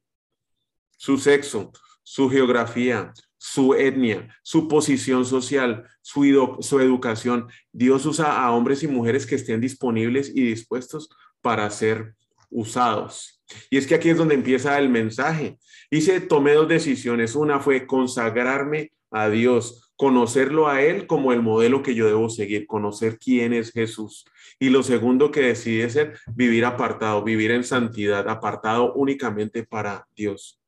su 1.02 1.18
sexo, 1.18 1.72
su 2.04 2.30
geografía, 2.30 3.12
su 3.36 3.74
etnia, 3.74 4.30
su 4.44 4.68
posición 4.68 5.26
social, 5.26 5.84
su, 6.04 6.80
educación. 6.80 7.48
Dios 7.72 8.06
usa 8.06 8.40
a 8.40 8.52
hombres 8.52 8.84
y 8.84 8.88
mujeres 8.88 9.26
que 9.26 9.34
estén 9.34 9.60
disponibles 9.60 10.30
y 10.30 10.44
dispuestos 10.44 11.10
para 11.42 11.68
ser 11.72 12.14
usados. 12.52 13.42
Y 13.72 13.78
es 13.78 13.88
que 13.88 13.96
aquí 13.96 14.10
es 14.10 14.18
donde 14.18 14.36
empieza 14.36 14.78
el 14.78 14.90
mensaje. 14.90 15.58
Dice, 15.90 16.22
tomé 16.22 16.54
dos 16.54 16.68
decisiones. 16.68 17.34
Una 17.34 17.60
fue 17.60 17.88
consagrarme 17.88 18.92
a 19.10 19.28
Dios, 19.30 19.92
conocerlo 19.96 20.68
a 20.68 20.84
Él 20.84 21.08
como 21.08 21.34
el 21.34 21.42
modelo 21.42 21.82
que 21.82 21.96
yo 21.96 22.06
debo 22.06 22.30
seguir, 22.30 22.68
conocer 22.68 23.18
quién 23.18 23.54
es 23.54 23.72
Jesús. 23.72 24.24
Y 24.60 24.70
lo 24.70 24.84
segundo 24.84 25.32
que 25.32 25.42
decide 25.42 25.90
ser 25.90 26.20
vivir 26.28 26.64
apartado, 26.64 27.24
vivir 27.24 27.50
en 27.50 27.64
santidad, 27.64 28.30
apartado 28.30 28.94
únicamente 28.94 29.64
para 29.64 30.06
Dios. 30.16 30.61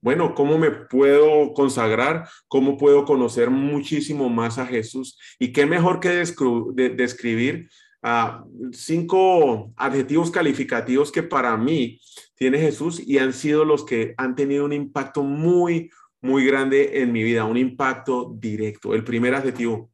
Bueno, 0.00 0.34
¿cómo 0.34 0.58
me 0.58 0.70
puedo 0.70 1.52
consagrar? 1.54 2.28
¿Cómo 2.46 2.76
puedo 2.76 3.04
conocer 3.04 3.50
muchísimo 3.50 4.28
más 4.28 4.58
a 4.58 4.66
Jesús? 4.66 5.18
Y 5.40 5.52
qué 5.52 5.66
mejor 5.66 5.98
que 5.98 6.10
describir 6.10 7.68
ah, 8.02 8.44
cinco 8.70 9.72
adjetivos 9.76 10.30
calificativos 10.30 11.10
que 11.10 11.24
para 11.24 11.56
mí 11.56 12.00
tiene 12.36 12.60
Jesús 12.60 13.02
y 13.04 13.18
han 13.18 13.32
sido 13.32 13.64
los 13.64 13.84
que 13.84 14.14
han 14.16 14.36
tenido 14.36 14.64
un 14.64 14.72
impacto 14.72 15.24
muy, 15.24 15.90
muy 16.20 16.46
grande 16.46 17.02
en 17.02 17.10
mi 17.10 17.24
vida, 17.24 17.44
un 17.44 17.56
impacto 17.56 18.32
directo. 18.38 18.94
El 18.94 19.02
primer 19.02 19.34
adjetivo, 19.34 19.90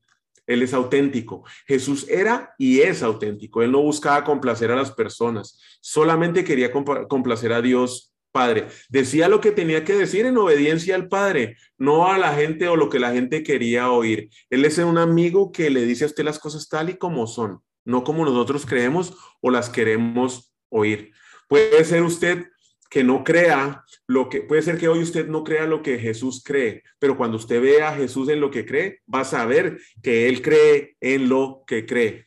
Él 0.47 0.63
es 0.63 0.75
auténtico. 0.75 1.45
Jesús 1.67 2.07
era 2.11 2.55
y 2.59 2.81
es 2.81 3.03
auténtico. 3.03 3.63
Él 3.63 3.73
no 3.73 3.81
buscaba 3.81 4.23
complacer 4.23 4.71
a 4.71 4.77
las 4.77 4.93
personas, 4.93 5.59
solamente 5.81 6.45
quería 6.45 6.71
complacer 6.71 7.55
a 7.55 7.63
Dios 7.63 8.14
Padre. 8.35 8.67
Decía 8.89 9.29
lo 9.29 9.41
que 9.41 9.53
tenía 9.53 9.85
que 9.85 9.95
decir 9.95 10.27
en 10.27 10.37
obediencia 10.37 10.97
al 10.97 11.07
Padre, 11.07 11.57
no 11.79 12.09
a 12.09 12.19
la 12.19 12.35
gente 12.35 12.67
o 12.67 12.75
lo 12.75 12.91
que 12.91 12.99
la 12.99 13.13
gente 13.13 13.45
quería 13.45 13.93
oír. 13.93 14.29
Él 14.51 14.65
es 14.65 14.77
un 14.79 14.99
amigo 14.99 15.53
que 15.53 15.71
le 15.71 15.83
dice 15.83 16.03
a 16.03 16.09
usted 16.09 16.25
las 16.25 16.41
cosas 16.41 16.69
tal 16.69 16.91
y 16.91 16.97
como 16.97 17.29
son, 17.29 17.61
no 17.85 18.03
como 18.03 18.25
nosotros 18.25 18.67
creemos 18.67 19.17
o 19.41 19.53
las 19.53 19.71
queremos 19.71 20.53
oír. 20.69 21.13
Puede 21.49 21.85
ser 21.85 22.03
usted 22.03 22.47
que 22.91 23.05
no 23.05 23.23
crea 23.23 23.85
lo 24.09 24.29
que, 24.29 24.41
puede 24.41 24.63
ser 24.63 24.79
que 24.79 24.89
hoy 24.89 25.01
usted 25.01 25.29
no 25.29 25.45
crea 25.45 25.67
lo 25.67 25.81
que 25.81 26.01
Jesús 26.01 26.43
cree, 26.45 26.83
pero 26.99 27.17
cuando 27.17 27.37
usted 27.37 27.63
ve 27.63 27.83
a 27.83 27.95
Jesús 27.95 28.29
en 28.29 28.41
lo 28.41 28.51
que 28.51 28.67
cree, 28.67 29.01
va 29.13 29.21
a 29.21 29.25
saber 29.25 29.79
que 30.03 30.29
Él 30.29 30.43
cree 30.43 30.97
en 31.01 31.29
lo 31.29 31.63
que 31.69 31.87
cree. 31.87 32.25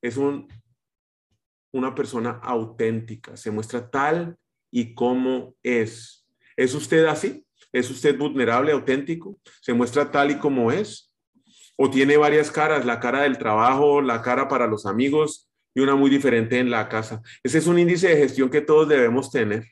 Es 0.00 0.16
un, 0.16 0.46
una 1.72 1.92
persona 1.92 2.38
auténtica, 2.40 3.36
se 3.36 3.50
muestra 3.50 3.90
tal 3.90 4.36
y 4.70 4.94
como 4.94 5.54
es. 5.62 6.26
¿Es 6.56 6.74
usted 6.74 7.04
así? 7.06 7.44
¿Es 7.72 7.90
usted 7.90 8.16
vulnerable, 8.18 8.72
auténtico? 8.72 9.38
¿Se 9.60 9.72
muestra 9.72 10.10
tal 10.10 10.30
y 10.30 10.38
como 10.38 10.72
es? 10.72 11.14
¿O 11.76 11.88
tiene 11.88 12.16
varias 12.16 12.50
caras? 12.50 12.84
La 12.84 13.00
cara 13.00 13.22
del 13.22 13.38
trabajo, 13.38 14.00
la 14.00 14.22
cara 14.22 14.48
para 14.48 14.66
los 14.66 14.86
amigos 14.86 15.48
y 15.74 15.80
una 15.80 15.94
muy 15.94 16.10
diferente 16.10 16.58
en 16.58 16.70
la 16.70 16.88
casa. 16.88 17.22
Ese 17.42 17.58
es 17.58 17.66
un 17.66 17.78
índice 17.78 18.08
de 18.08 18.16
gestión 18.16 18.50
que 18.50 18.60
todos 18.60 18.88
debemos 18.88 19.30
tener. 19.30 19.66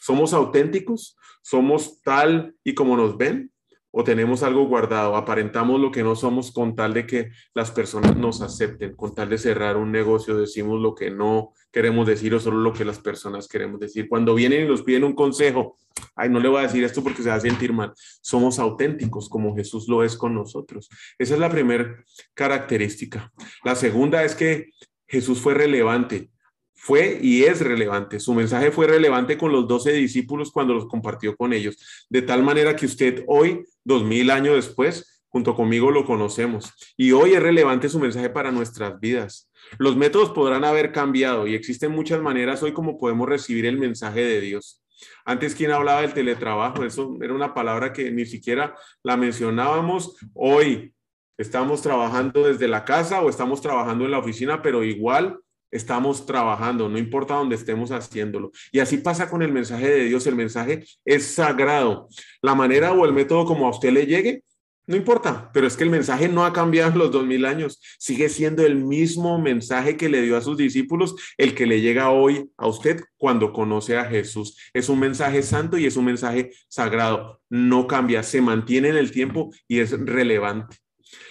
¿Somos 0.00 0.32
auténticos? 0.32 1.16
¿Somos 1.42 2.00
tal 2.02 2.54
y 2.64 2.74
como 2.74 2.96
nos 2.96 3.16
ven? 3.16 3.52
¿O 4.00 4.04
tenemos 4.04 4.44
algo 4.44 4.64
guardado? 4.68 5.16
¿Aparentamos 5.16 5.80
lo 5.80 5.90
que 5.90 6.04
no 6.04 6.14
somos 6.14 6.52
con 6.52 6.76
tal 6.76 6.94
de 6.94 7.04
que 7.04 7.32
las 7.52 7.72
personas 7.72 8.16
nos 8.16 8.40
acepten? 8.42 8.94
Con 8.94 9.12
tal 9.12 9.28
de 9.28 9.38
cerrar 9.38 9.76
un 9.76 9.90
negocio, 9.90 10.36
decimos 10.36 10.80
lo 10.80 10.94
que 10.94 11.10
no 11.10 11.52
queremos 11.72 12.06
decir 12.06 12.32
o 12.32 12.38
solo 12.38 12.58
lo 12.58 12.72
que 12.72 12.84
las 12.84 13.00
personas 13.00 13.48
queremos 13.48 13.80
decir. 13.80 14.08
Cuando 14.08 14.36
vienen 14.36 14.64
y 14.64 14.68
nos 14.68 14.82
piden 14.82 15.02
un 15.02 15.16
consejo, 15.16 15.78
ay, 16.14 16.28
no 16.28 16.38
le 16.38 16.48
voy 16.48 16.60
a 16.60 16.68
decir 16.68 16.84
esto 16.84 17.02
porque 17.02 17.24
se 17.24 17.28
va 17.28 17.34
a 17.34 17.40
sentir 17.40 17.72
mal. 17.72 17.92
Somos 18.22 18.60
auténticos 18.60 19.28
como 19.28 19.56
Jesús 19.56 19.88
lo 19.88 20.04
es 20.04 20.16
con 20.16 20.32
nosotros. 20.32 20.88
Esa 21.18 21.34
es 21.34 21.40
la 21.40 21.50
primera 21.50 21.96
característica. 22.34 23.32
La 23.64 23.74
segunda 23.74 24.22
es 24.22 24.36
que 24.36 24.70
Jesús 25.08 25.40
fue 25.40 25.54
relevante 25.54 26.30
fue 26.78 27.18
y 27.20 27.42
es 27.42 27.60
relevante. 27.60 28.20
Su 28.20 28.34
mensaje 28.34 28.70
fue 28.70 28.86
relevante 28.86 29.36
con 29.36 29.52
los 29.52 29.66
doce 29.66 29.92
discípulos 29.92 30.52
cuando 30.52 30.74
los 30.74 30.86
compartió 30.86 31.36
con 31.36 31.52
ellos, 31.52 32.06
de 32.08 32.22
tal 32.22 32.42
manera 32.42 32.76
que 32.76 32.86
usted 32.86 33.24
hoy, 33.26 33.64
dos 33.84 34.04
mil 34.04 34.30
años 34.30 34.54
después, 34.54 35.22
junto 35.28 35.54
conmigo 35.54 35.90
lo 35.90 36.06
conocemos. 36.06 36.72
Y 36.96 37.12
hoy 37.12 37.34
es 37.34 37.42
relevante 37.42 37.88
su 37.88 37.98
mensaje 37.98 38.30
para 38.30 38.52
nuestras 38.52 38.98
vidas. 39.00 39.50
Los 39.78 39.96
métodos 39.96 40.30
podrán 40.30 40.64
haber 40.64 40.92
cambiado 40.92 41.46
y 41.46 41.54
existen 41.54 41.90
muchas 41.90 42.22
maneras 42.22 42.62
hoy 42.62 42.72
como 42.72 42.96
podemos 42.96 43.28
recibir 43.28 43.66
el 43.66 43.76
mensaje 43.76 44.20
de 44.20 44.40
Dios. 44.40 44.82
Antes, 45.24 45.54
¿quién 45.54 45.72
hablaba 45.72 46.02
del 46.02 46.14
teletrabajo? 46.14 46.84
Eso 46.84 47.18
era 47.20 47.34
una 47.34 47.54
palabra 47.54 47.92
que 47.92 48.10
ni 48.12 48.24
siquiera 48.24 48.74
la 49.02 49.16
mencionábamos. 49.16 50.16
Hoy 50.32 50.94
estamos 51.36 51.82
trabajando 51.82 52.44
desde 52.44 52.68
la 52.68 52.84
casa 52.84 53.20
o 53.20 53.28
estamos 53.28 53.60
trabajando 53.60 54.04
en 54.04 54.12
la 54.12 54.18
oficina, 54.18 54.62
pero 54.62 54.82
igual 54.84 55.40
estamos 55.70 56.26
trabajando, 56.26 56.88
no 56.88 56.98
importa 56.98 57.34
dónde 57.34 57.56
estemos 57.56 57.90
haciéndolo. 57.90 58.50
Y 58.72 58.80
así 58.80 58.98
pasa 58.98 59.28
con 59.28 59.42
el 59.42 59.52
mensaje 59.52 59.88
de 59.88 60.04
Dios, 60.04 60.26
el 60.26 60.36
mensaje 60.36 60.84
es 61.04 61.26
sagrado. 61.26 62.08
La 62.42 62.54
manera 62.54 62.92
o 62.92 63.04
el 63.04 63.12
método 63.12 63.44
como 63.44 63.66
a 63.66 63.70
usted 63.70 63.90
le 63.90 64.06
llegue, 64.06 64.42
no 64.88 64.96
importa, 64.96 65.50
pero 65.52 65.66
es 65.66 65.76
que 65.76 65.84
el 65.84 65.90
mensaje 65.90 66.30
no 66.30 66.46
ha 66.46 66.52
cambiado 66.54 66.90
en 66.90 66.98
los 66.98 67.12
dos 67.12 67.26
mil 67.26 67.44
años, 67.44 67.78
sigue 67.98 68.30
siendo 68.30 68.64
el 68.64 68.74
mismo 68.74 69.38
mensaje 69.38 69.98
que 69.98 70.08
le 70.08 70.22
dio 70.22 70.34
a 70.34 70.40
sus 70.40 70.56
discípulos, 70.56 71.14
el 71.36 71.54
que 71.54 71.66
le 71.66 71.82
llega 71.82 72.08
hoy 72.08 72.50
a 72.56 72.66
usted 72.66 73.02
cuando 73.18 73.52
conoce 73.52 73.98
a 73.98 74.06
Jesús. 74.06 74.56
Es 74.72 74.88
un 74.88 74.98
mensaje 74.98 75.42
santo 75.42 75.76
y 75.76 75.84
es 75.84 75.98
un 75.98 76.06
mensaje 76.06 76.52
sagrado, 76.68 77.42
no 77.50 77.86
cambia, 77.86 78.22
se 78.22 78.40
mantiene 78.40 78.88
en 78.88 78.96
el 78.96 79.10
tiempo 79.10 79.52
y 79.68 79.80
es 79.80 79.90
relevante. 79.90 80.78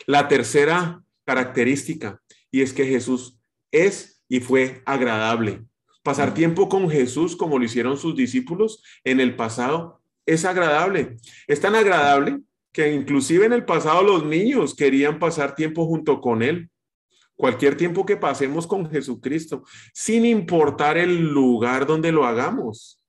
La 0.06 0.28
tercera 0.28 1.02
característica, 1.26 2.22
y 2.52 2.62
es 2.62 2.74
que 2.74 2.86
Jesús 2.86 3.40
es 3.72 4.17
y 4.30 4.40
fue 4.40 4.82
agradable. 4.86 5.64
Pasar 6.04 6.34
tiempo 6.34 6.70
con 6.70 6.90
Jesús 6.90 7.36
como 7.36 7.60
lo 7.60 7.66
hicieron 7.66 7.98
sus 7.98 8.16
discípulos 8.16 8.82
en 9.04 9.20
el 9.20 9.36
pasado 9.36 10.02
es 10.26 10.46
agradable. 10.46 11.18
Es 11.48 11.60
tan 11.60 11.76
agradable 11.76 12.40
que 12.72 12.94
inclusive 12.94 13.46
en 13.46 13.54
el 13.54 13.66
pasado 13.66 14.04
los 14.04 14.26
niños 14.26 14.76
querían 14.76 15.20
pasar 15.20 15.56
tiempo 15.56 15.86
junto 15.86 16.22
con 16.22 16.44
Él. 16.44 16.70
Cualquier 17.36 17.78
tiempo 17.78 18.06
que 18.06 18.18
pasemos 18.18 18.68
con 18.68 18.90
Jesucristo, 18.90 19.64
sin 19.94 20.26
importar 20.26 20.98
el 20.98 21.18
lugar 21.18 21.86
donde 21.86 22.12
lo 22.12 22.26
hagamos, 22.26 23.04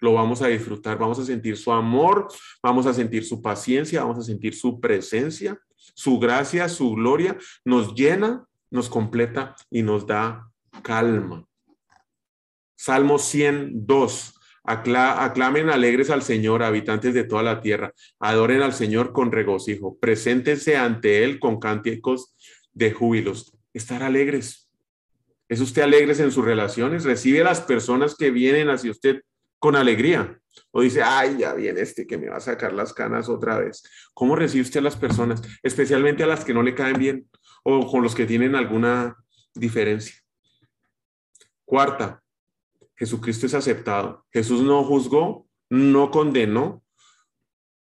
lo 0.00 0.12
vamos 0.12 0.42
a 0.42 0.48
disfrutar, 0.48 0.98
vamos 0.98 1.18
a 1.18 1.24
sentir 1.24 1.56
su 1.56 1.72
amor, 1.72 2.28
vamos 2.62 2.84
a 2.86 2.92
sentir 2.92 3.24
su 3.24 3.40
paciencia, 3.40 4.02
vamos 4.02 4.18
a 4.18 4.22
sentir 4.22 4.54
su 4.54 4.78
presencia, 4.80 5.58
su 5.94 6.18
gracia, 6.18 6.68
su 6.68 6.92
gloria, 6.92 7.38
nos 7.64 7.94
llena 7.94 8.46
nos 8.70 8.88
completa 8.88 9.56
y 9.70 9.82
nos 9.82 10.06
da 10.06 10.50
calma. 10.82 11.46
Salmo 12.76 13.18
102. 13.18 14.34
aclamen 14.64 15.70
alegres 15.70 16.10
al 16.10 16.22
Señor, 16.22 16.62
habitantes 16.62 17.14
de 17.14 17.24
toda 17.24 17.42
la 17.42 17.60
tierra. 17.60 17.92
Adoren 18.18 18.62
al 18.62 18.72
Señor 18.72 19.12
con 19.12 19.32
regocijo. 19.32 19.98
Preséntense 19.98 20.76
ante 20.76 21.24
Él 21.24 21.38
con 21.38 21.58
cánticos 21.58 22.34
de 22.72 22.92
júbilos. 22.92 23.56
Estar 23.72 24.02
alegres. 24.02 24.70
¿Es 25.48 25.60
usted 25.60 25.82
alegres 25.82 26.20
en 26.20 26.30
sus 26.30 26.44
relaciones? 26.44 27.04
¿Recibe 27.04 27.42
a 27.42 27.44
las 27.44 27.60
personas 27.60 28.16
que 28.16 28.30
vienen 28.30 28.70
hacia 28.70 28.90
usted 28.90 29.22
con 29.58 29.76
alegría? 29.76 30.40
¿O 30.70 30.82
dice, 30.82 31.02
ay, 31.02 31.38
ya 31.38 31.54
viene 31.54 31.80
este 31.80 32.06
que 32.06 32.18
me 32.18 32.28
va 32.28 32.36
a 32.36 32.40
sacar 32.40 32.72
las 32.72 32.92
canas 32.92 33.28
otra 33.28 33.58
vez? 33.58 33.82
¿Cómo 34.12 34.36
recibe 34.36 34.62
usted 34.62 34.80
a 34.80 34.84
las 34.84 34.96
personas? 34.96 35.42
Especialmente 35.62 36.22
a 36.22 36.26
las 36.26 36.44
que 36.44 36.54
no 36.54 36.62
le 36.62 36.74
caen 36.74 36.98
bien 36.98 37.28
o 37.64 37.90
con 37.90 38.02
los 38.02 38.14
que 38.14 38.26
tienen 38.26 38.54
alguna 38.54 39.16
diferencia. 39.54 40.14
Cuarta, 41.64 42.22
Jesucristo 42.94 43.46
es 43.46 43.54
aceptado. 43.54 44.24
Jesús 44.30 44.62
no 44.62 44.84
juzgó, 44.84 45.48
no 45.68 46.10
condenó, 46.12 46.84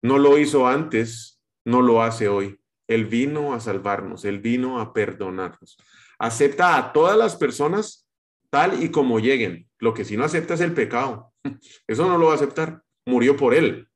no 0.03 0.19
lo 0.19 0.39
hizo 0.39 0.67
antes, 0.67 1.41
no 1.65 1.83
lo 1.83 2.03
hace 2.03 2.29
hoy. 2.29 2.61
Él 2.89 3.07
vino 3.07 3.55
a 3.55 3.61
salvarnos, 3.61 4.25
Él 4.25 4.41
vino 4.41 4.81
a 4.81 4.93
perdonarnos. 4.93 5.77
Acepta 6.19 6.77
a 6.77 6.93
todas 6.93 7.17
las 7.17 7.37
personas 7.37 8.09
tal 8.51 8.83
y 8.83 8.91
como 8.91 9.21
lleguen. 9.21 9.69
Lo 9.79 9.95
que 9.95 10.05
si 10.05 10.17
no 10.17 10.25
acepta 10.25 10.55
es 10.55 10.61
el 10.61 10.73
pecado. 10.73 11.33
Eso 11.87 12.09
no 12.09 12.19
lo 12.19 12.27
va 12.27 12.33
a 12.33 12.37
aceptar. 12.37 12.83
Murió 13.05 13.37
por 13.37 13.55
Él. 13.55 13.89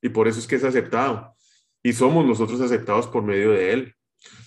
Y 0.00 0.08
por 0.08 0.26
eso 0.26 0.40
es 0.40 0.48
que 0.48 0.56
es 0.56 0.64
aceptado. 0.64 1.36
Y 1.80 1.92
somos 1.92 2.26
nosotros 2.26 2.60
aceptados 2.60 3.06
por 3.06 3.22
medio 3.22 3.52
de 3.52 3.72
Él. 3.72 3.94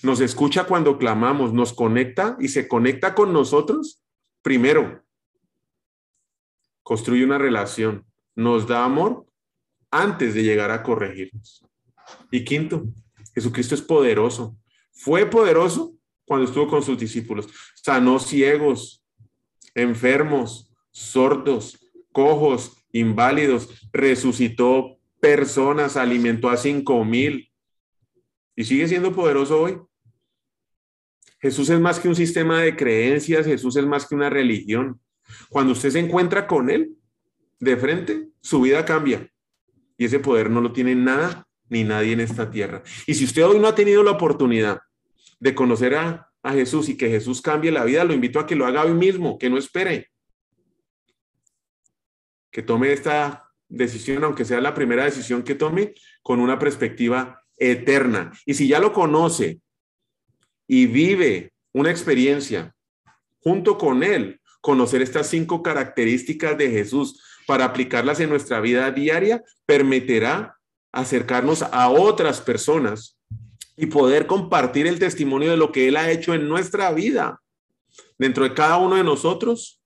Nos 0.03 0.19
escucha 0.19 0.65
cuando 0.65 0.97
clamamos, 0.97 1.53
nos 1.53 1.73
conecta 1.73 2.37
y 2.39 2.49
se 2.49 2.67
conecta 2.67 3.15
con 3.15 3.33
nosotros. 3.33 4.01
Primero, 4.41 5.03
construye 6.83 7.25
una 7.25 7.37
relación, 7.37 8.05
nos 8.35 8.67
da 8.67 8.83
amor 8.83 9.25
antes 9.89 10.33
de 10.33 10.43
llegar 10.43 10.71
a 10.71 10.83
corregirnos. 10.83 11.65
Y 12.31 12.43
quinto, 12.43 12.85
Jesucristo 13.33 13.75
es 13.75 13.81
poderoso. 13.81 14.57
Fue 14.93 15.25
poderoso 15.25 15.95
cuando 16.25 16.45
estuvo 16.45 16.67
con 16.67 16.83
sus 16.83 16.97
discípulos. 16.97 17.47
Sanó 17.75 18.19
ciegos, 18.19 19.03
enfermos, 19.73 20.71
sordos, 20.91 21.79
cojos, 22.11 22.77
inválidos, 22.91 23.89
resucitó 23.91 24.97
personas, 25.19 25.97
alimentó 25.97 26.49
a 26.49 26.57
cinco 26.57 27.03
mil, 27.03 27.51
y 28.55 28.63
sigue 28.63 28.87
siendo 28.87 29.13
poderoso 29.13 29.61
hoy. 29.61 29.79
Jesús 31.39 31.69
es 31.69 31.79
más 31.79 31.99
que 31.99 32.07
un 32.07 32.15
sistema 32.15 32.61
de 32.61 32.75
creencias, 32.75 33.45
Jesús 33.45 33.75
es 33.75 33.85
más 33.85 34.07
que 34.07 34.15
una 34.15 34.29
religión. 34.29 34.99
Cuando 35.49 35.73
usted 35.73 35.91
se 35.91 35.99
encuentra 35.99 36.47
con 36.47 36.69
Él 36.69 36.95
de 37.59 37.77
frente, 37.77 38.29
su 38.41 38.61
vida 38.61 38.85
cambia. 38.85 39.29
Y 39.97 40.05
ese 40.05 40.19
poder 40.19 40.49
no 40.49 40.61
lo 40.61 40.71
tiene 40.71 40.95
nada 40.95 41.47
ni 41.69 41.83
nadie 41.83 42.13
en 42.13 42.19
esta 42.19 42.49
tierra. 42.49 42.83
Y 43.05 43.13
si 43.13 43.25
usted 43.25 43.45
hoy 43.45 43.59
no 43.59 43.67
ha 43.67 43.75
tenido 43.75 44.03
la 44.03 44.11
oportunidad 44.11 44.79
de 45.39 45.55
conocer 45.55 45.95
a, 45.95 46.31
a 46.41 46.53
Jesús 46.53 46.89
y 46.89 46.97
que 46.97 47.09
Jesús 47.09 47.41
cambie 47.41 47.71
la 47.71 47.83
vida, 47.83 48.03
lo 48.03 48.13
invito 48.13 48.39
a 48.39 48.45
que 48.45 48.55
lo 48.55 48.65
haga 48.65 48.83
hoy 48.83 48.93
mismo, 48.93 49.37
que 49.37 49.49
no 49.49 49.57
espere. 49.57 50.09
Que 52.51 52.61
tome 52.61 52.93
esta 52.93 53.51
decisión, 53.67 54.23
aunque 54.23 54.45
sea 54.45 54.61
la 54.61 54.73
primera 54.73 55.05
decisión 55.05 55.43
que 55.43 55.55
tome, 55.55 55.93
con 56.21 56.39
una 56.39 56.57
perspectiva 56.57 57.44
eterna. 57.57 58.31
Y 58.45 58.53
si 58.53 58.67
ya 58.67 58.79
lo 58.79 58.93
conoce 58.93 59.59
y 60.67 60.87
vive 60.87 61.53
una 61.73 61.91
experiencia 61.91 62.73
junto 63.41 63.77
con 63.77 64.03
él, 64.03 64.39
conocer 64.61 65.01
estas 65.01 65.27
cinco 65.27 65.61
características 65.61 66.57
de 66.57 66.71
Jesús 66.71 67.21
para 67.45 67.65
aplicarlas 67.65 68.19
en 68.19 68.29
nuestra 68.29 68.59
vida 68.59 68.89
diaria, 68.91 69.43
permitirá 69.67 70.57
acercarnos 70.91 71.61
a 71.61 71.89
otras 71.89 72.41
personas 72.41 73.19
y 73.77 73.85
poder 73.85 74.25
compartir 74.25 74.87
el 74.87 74.97
testimonio 74.97 75.51
de 75.51 75.57
lo 75.57 75.71
que 75.71 75.87
Él 75.87 75.97
ha 75.97 76.09
hecho 76.09 76.33
en 76.33 76.47
nuestra 76.49 76.91
vida, 76.91 77.41
dentro 78.17 78.43
de 78.43 78.53
cada 78.53 78.77
uno 78.77 78.95
de 78.95 79.03
nosotros, 79.03 79.81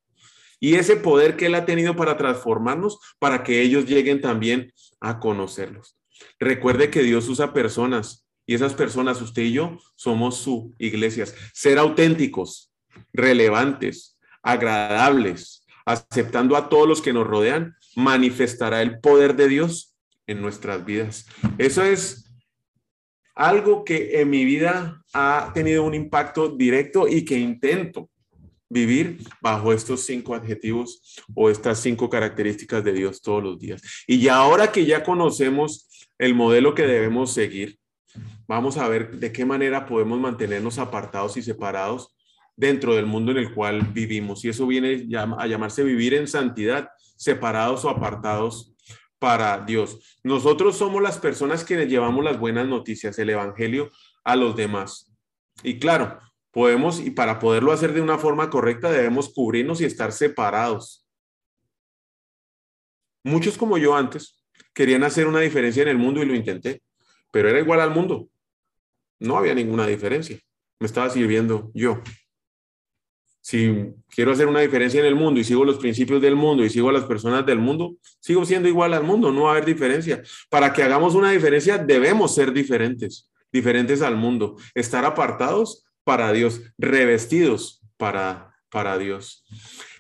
y 0.60 0.76
ese 0.76 0.96
poder 0.96 1.36
que 1.36 1.48
Él 1.48 1.56
ha 1.56 1.66
tenido 1.66 1.96
para 1.96 2.16
transformarnos, 2.16 3.00
para 3.20 3.44
que 3.44 3.62
ellos 3.62 3.86
lleguen 3.86 4.22
también 4.22 4.72
a 5.02 5.20
conocerlos. 5.20 5.99
Recuerde 6.40 6.90
que 6.90 7.04
Dios 7.04 7.28
usa 7.30 7.54
personas 7.54 8.26
y 8.46 8.56
esas 8.56 8.74
personas, 8.74 9.22
usted 9.22 9.44
y 9.44 9.54
yo, 9.54 9.78
somos 9.96 10.38
su 10.38 10.74
iglesias. 10.80 11.36
Ser 11.54 11.78
auténticos, 11.78 12.72
relevantes, 13.14 14.18
agradables, 14.42 15.66
aceptando 15.86 16.56
a 16.56 16.68
todos 16.70 16.88
los 16.88 17.02
que 17.02 17.14
nos 17.14 17.28
rodean, 17.28 17.76
manifestará 17.96 18.82
el 18.82 19.00
poder 19.00 19.36
de 19.36 19.50
Dios 19.50 19.96
en 20.28 20.42
nuestras 20.42 20.84
vidas. 20.86 21.28
Eso 21.58 21.84
es 21.84 22.34
algo 23.36 23.84
que 23.84 24.20
en 24.20 24.30
mi 24.30 24.46
vida 24.46 25.04
ha 25.14 25.52
tenido 25.54 25.84
un 25.84 25.94
impacto 25.94 26.50
directo 26.50 27.08
y 27.08 27.24
que 27.26 27.38
intento 27.38 28.10
vivir 28.70 29.18
bajo 29.42 29.74
estos 29.74 30.06
cinco 30.06 30.36
adjetivos 30.36 31.02
o 31.34 31.50
estas 31.50 31.80
cinco 31.80 32.10
características 32.10 32.84
de 32.84 32.94
Dios 32.94 33.22
todos 33.22 33.44
los 33.44 33.60
días. 33.60 33.82
Y 34.08 34.20
ya 34.20 34.36
ahora 34.36 34.72
que 34.72 34.86
ya 34.86 35.04
conocemos 35.04 35.90
el 36.18 36.36
modelo 36.36 36.76
que 36.76 36.86
debemos 36.86 37.34
seguir, 37.34 37.80
vamos 38.48 38.78
a 38.78 38.88
ver 38.88 39.12
de 39.20 39.32
qué 39.32 39.46
manera 39.46 39.86
podemos 39.86 40.20
mantenernos 40.20 40.78
apartados 40.78 41.38
y 41.38 41.42
separados 41.42 42.16
dentro 42.56 42.96
del 42.96 43.06
mundo 43.06 43.32
en 43.32 43.38
el 43.38 43.54
cual 43.54 43.82
vivimos. 43.82 44.44
Y 44.44 44.50
eso 44.50 44.68
viene 44.68 45.08
a 45.16 45.48
llamarse 45.48 45.84
vivir 45.84 46.14
en 46.14 46.28
santidad, 46.28 46.90
separados 47.16 47.86
o 47.86 47.90
apartados 47.90 48.74
para 49.18 49.60
Dios. 49.60 50.20
Nosotros 50.24 50.78
somos 50.78 51.02
las 51.02 51.18
personas 51.20 51.64
que 51.64 51.86
llevamos 51.86 52.24
las 52.24 52.40
buenas 52.40 52.68
noticias, 52.68 53.18
el 53.20 53.30
Evangelio 53.30 53.92
a 54.24 54.36
los 54.36 54.56
demás. 54.56 55.12
Y 55.64 55.80
claro, 55.80 56.20
podemos, 56.52 57.00
y 57.00 57.12
para 57.12 57.40
poderlo 57.40 57.72
hacer 57.72 57.94
de 57.94 58.02
una 58.02 58.18
forma 58.18 58.50
correcta, 58.50 58.92
debemos 58.92 59.34
cubrirnos 59.34 59.82
y 59.82 59.86
estar 59.86 60.12
separados. 60.12 61.06
Muchos 63.24 63.58
como 63.58 63.78
yo 63.78 63.96
antes 63.96 64.44
querían 64.74 65.04
hacer 65.04 65.28
una 65.28 65.42
diferencia 65.42 65.84
en 65.84 65.90
el 65.90 65.98
mundo 65.98 66.22
y 66.22 66.26
lo 66.26 66.36
intenté, 66.36 66.82
pero 67.32 67.50
era 67.50 67.60
igual 67.60 67.82
al 67.82 67.92
mundo. 67.92 68.30
No 69.20 69.38
había 69.38 69.54
ninguna 69.54 69.86
diferencia. 69.86 70.40
Me 70.80 70.88
estaba 70.88 71.10
sirviendo 71.10 71.72
yo 71.74 72.02
si 73.50 73.96
quiero 74.10 74.32
hacer 74.32 74.48
una 74.48 74.60
diferencia 74.60 75.00
en 75.00 75.08
el 75.08 75.16
mundo 75.16 75.40
y 75.40 75.44
sigo 75.44 75.66
los 75.66 75.78
principios 75.78 76.22
del 76.22 76.36
mundo 76.36 76.64
y 76.64 76.70
sigo 76.70 76.90
a 76.90 76.94
las 76.94 77.06
personas 77.06 77.46
del 77.48 77.58
mundo, 77.58 77.96
sigo 78.20 78.46
siendo 78.46 78.68
igual 78.68 78.94
al 78.94 79.04
mundo, 79.04 79.32
no 79.32 79.44
va 79.44 79.50
a 79.50 79.52
haber 79.54 79.66
diferencia. 79.66 80.22
Para 80.50 80.72
que 80.72 80.84
hagamos 80.84 81.16
una 81.16 81.32
diferencia 81.32 81.80
debemos 81.80 82.36
ser 82.36 82.54
diferentes, 82.54 83.32
diferentes 83.52 84.04
al 84.04 84.18
mundo, 84.18 84.58
estar 84.76 85.04
apartados 85.04 85.84
para 86.10 86.34
Dios, 86.34 86.62
revestidos 86.80 87.84
para, 87.96 88.56
para 88.72 88.98
Dios. 88.98 89.46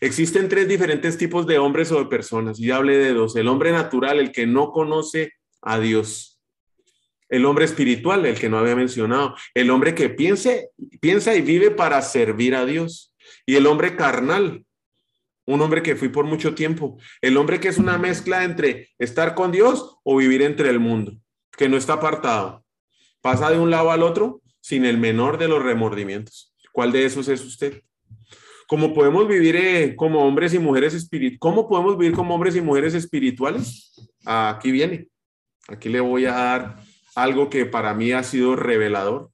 Existen 0.01 0.49
tres 0.49 0.67
diferentes 0.67 1.19
tipos 1.19 1.45
de 1.45 1.59
hombres 1.59 1.91
o 1.91 1.99
de 1.99 2.07
personas, 2.07 2.59
y 2.59 2.65
ya 2.65 2.77
hablé 2.77 2.97
de 2.97 3.13
dos, 3.13 3.35
el 3.35 3.47
hombre 3.47 3.71
natural, 3.71 4.17
el 4.17 4.31
que 4.31 4.47
no 4.47 4.71
conoce 4.71 5.33
a 5.61 5.79
Dios. 5.79 6.41
El 7.29 7.45
hombre 7.45 7.65
espiritual, 7.65 8.25
el 8.25 8.39
que 8.39 8.49
no 8.49 8.57
había 8.57 8.75
mencionado, 8.75 9.35
el 9.53 9.69
hombre 9.69 9.93
que 9.93 10.09
piense, 10.09 10.71
piensa 10.99 11.35
y 11.35 11.41
vive 11.41 11.69
para 11.69 12.01
servir 12.01 12.55
a 12.55 12.65
Dios 12.65 13.13
y 13.45 13.53
el 13.53 13.67
hombre 13.67 13.95
carnal, 13.95 14.65
un 15.45 15.61
hombre 15.61 15.83
que 15.83 15.95
fui 15.95 16.09
por 16.09 16.25
mucho 16.25 16.55
tiempo, 16.55 16.97
el 17.21 17.37
hombre 17.37 17.59
que 17.59 17.67
es 17.67 17.77
una 17.77 17.99
mezcla 17.99 18.43
entre 18.43 18.89
estar 18.97 19.35
con 19.35 19.51
Dios 19.51 19.97
o 20.03 20.17
vivir 20.17 20.41
entre 20.41 20.71
el 20.71 20.79
mundo, 20.79 21.19
que 21.55 21.69
no 21.69 21.77
está 21.77 21.93
apartado, 21.93 22.65
pasa 23.21 23.51
de 23.51 23.59
un 23.59 23.69
lado 23.69 23.91
al 23.91 24.01
otro 24.01 24.41
sin 24.61 24.85
el 24.85 24.97
menor 24.97 25.37
de 25.37 25.47
los 25.47 25.63
remordimientos. 25.63 26.53
¿Cuál 26.71 26.91
de 26.91 27.05
esos 27.05 27.27
es 27.27 27.43
usted? 27.43 27.81
¿Cómo 28.67 28.93
podemos 28.93 29.27
vivir 29.27 29.55
eh, 29.55 29.95
como 29.95 30.25
hombres 30.25 30.53
y 30.53 30.59
mujeres 30.59 30.93
espirituales? 30.93 31.39
¿Cómo 31.39 31.67
podemos 31.67 31.97
vivir 31.97 32.15
como 32.15 32.35
hombres 32.35 32.55
y 32.55 32.61
mujeres 32.61 32.93
espirituales? 32.93 34.11
Aquí 34.25 34.71
viene. 34.71 35.07
Aquí 35.67 35.89
le 35.89 35.99
voy 35.99 36.25
a 36.25 36.33
dar 36.33 36.83
algo 37.15 37.49
que 37.49 37.65
para 37.65 37.93
mí 37.93 38.11
ha 38.11 38.23
sido 38.23 38.55
revelador. 38.55 39.31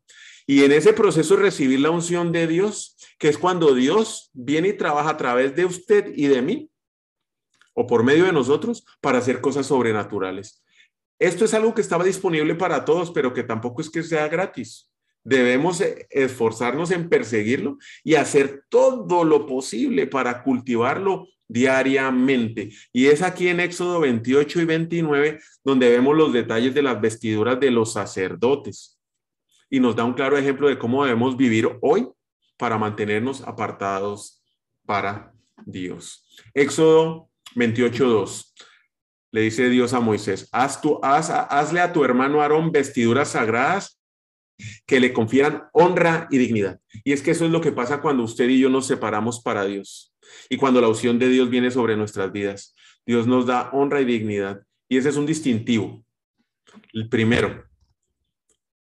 Y 0.47 0.63
en 0.63 0.71
ese 0.71 0.93
proceso 0.93 1.35
recibir 1.35 1.79
la 1.79 1.89
unción 1.89 2.31
de 2.31 2.47
Dios, 2.47 2.95
que 3.17 3.29
es 3.29 3.37
cuando 3.37 3.73
Dios 3.73 4.29
viene 4.33 4.69
y 4.69 4.73
trabaja 4.73 5.09
a 5.09 5.17
través 5.17 5.55
de 5.55 5.65
usted 5.65 6.13
y 6.15 6.27
de 6.27 6.41
mí, 6.41 6.69
o 7.73 7.87
por 7.87 8.03
medio 8.03 8.25
de 8.25 8.31
nosotros, 8.31 8.85
para 9.01 9.17
hacer 9.17 9.41
cosas 9.41 9.65
sobrenaturales. 9.65 10.63
Esto 11.19 11.45
es 11.45 11.53
algo 11.53 11.73
que 11.73 11.81
estaba 11.81 12.03
disponible 12.03 12.55
para 12.55 12.85
todos, 12.85 13.11
pero 13.11 13.33
que 13.33 13.43
tampoco 13.43 13.81
es 13.81 13.89
que 13.89 14.03
sea 14.03 14.27
gratis. 14.27 14.91
Debemos 15.25 15.83
esforzarnos 16.09 16.91
en 16.91 17.09
perseguirlo 17.09 17.77
y 18.03 18.15
hacer 18.15 18.63
todo 18.69 19.25
lo 19.25 19.45
posible 19.45 20.07
para 20.07 20.43
cultivarlo 20.43 21.27
diariamente. 21.47 22.69
Y 22.93 23.07
es 23.07 23.21
aquí 23.21 23.47
en 23.47 23.59
Éxodo 23.59 23.99
28 23.99 24.61
y 24.61 24.65
29 24.65 25.39
donde 25.63 25.89
vemos 25.89 26.15
los 26.15 26.31
detalles 26.31 26.73
de 26.73 26.83
las 26.83 27.01
vestiduras 27.01 27.59
de 27.59 27.71
los 27.71 27.93
sacerdotes 27.93 28.95
y 29.69 29.79
nos 29.79 29.95
da 29.95 30.03
un 30.03 30.13
claro 30.13 30.37
ejemplo 30.37 30.69
de 30.69 30.77
cómo 30.77 31.03
debemos 31.03 31.35
vivir 31.35 31.69
hoy 31.81 32.07
para 32.57 32.77
mantenernos 32.77 33.41
apartados 33.41 34.43
para 34.85 35.33
Dios. 35.65 36.25
Éxodo 36.53 37.29
28.2. 37.55 38.53
Le 39.31 39.41
dice 39.41 39.69
Dios 39.69 39.93
a 39.93 39.99
Moisés, 39.99 40.47
haz 40.51 40.79
tu, 40.79 40.99
haz, 41.03 41.29
hazle 41.29 41.81
a 41.81 41.91
tu 41.91 42.05
hermano 42.05 42.41
Aarón 42.41 42.71
vestiduras 42.71 43.29
sagradas 43.29 43.94
que 44.85 44.99
le 44.99 45.13
confieran 45.13 45.63
honra 45.73 46.27
y 46.31 46.37
dignidad. 46.37 46.79
Y 47.03 47.13
es 47.13 47.21
que 47.21 47.31
eso 47.31 47.45
es 47.45 47.51
lo 47.51 47.61
que 47.61 47.71
pasa 47.71 48.01
cuando 48.01 48.23
usted 48.23 48.47
y 48.49 48.59
yo 48.59 48.69
nos 48.69 48.87
separamos 48.87 49.41
para 49.41 49.65
Dios. 49.65 50.13
Y 50.49 50.57
cuando 50.57 50.81
la 50.81 50.87
unción 50.87 51.19
de 51.19 51.29
Dios 51.29 51.49
viene 51.49 51.71
sobre 51.71 51.95
nuestras 51.95 52.31
vidas, 52.31 52.75
Dios 53.05 53.27
nos 53.27 53.45
da 53.45 53.69
honra 53.71 54.01
y 54.01 54.05
dignidad. 54.05 54.61
Y 54.89 54.97
ese 54.97 55.09
es 55.09 55.17
un 55.17 55.25
distintivo. 55.25 56.03
El 56.93 57.09
primero, 57.09 57.65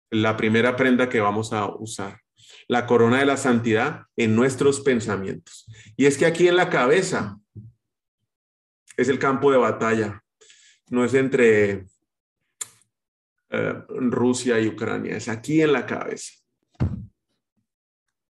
la 0.09 0.37
primera 0.37 0.75
prenda 0.75 1.09
que 1.09 1.19
vamos 1.19 1.53
a 1.53 1.67
usar, 1.67 2.21
la 2.67 2.85
corona 2.85 3.19
de 3.19 3.25
la 3.25 3.37
santidad 3.37 4.03
en 4.15 4.35
nuestros 4.35 4.81
pensamientos. 4.81 5.65
Y 5.95 6.05
es 6.05 6.17
que 6.17 6.25
aquí 6.25 6.47
en 6.47 6.55
la 6.55 6.69
cabeza 6.69 7.39
es 8.95 9.09
el 9.09 9.19
campo 9.19 9.51
de 9.51 9.57
batalla, 9.57 10.23
no 10.89 11.05
es 11.05 11.13
entre 11.13 11.85
eh, 13.49 13.73
Rusia 13.87 14.59
y 14.59 14.67
Ucrania, 14.67 15.17
es 15.17 15.27
aquí 15.27 15.61
en 15.61 15.73
la 15.73 15.85
cabeza. 15.85 16.33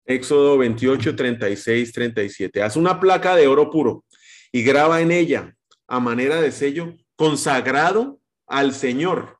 Éxodo 0.05 0.57
28, 0.57 1.15
36, 1.15 1.91
37. 1.91 2.63
Haz 2.63 2.75
una 2.75 2.99
placa 2.99 3.35
de 3.35 3.47
oro 3.47 3.69
puro 3.69 4.03
y 4.51 4.63
graba 4.63 5.01
en 5.01 5.11
ella 5.11 5.55
a 5.87 5.99
manera 5.99 6.41
de 6.41 6.51
sello 6.51 6.95
consagrado 7.15 8.19
al 8.47 8.73
Señor. 8.73 9.39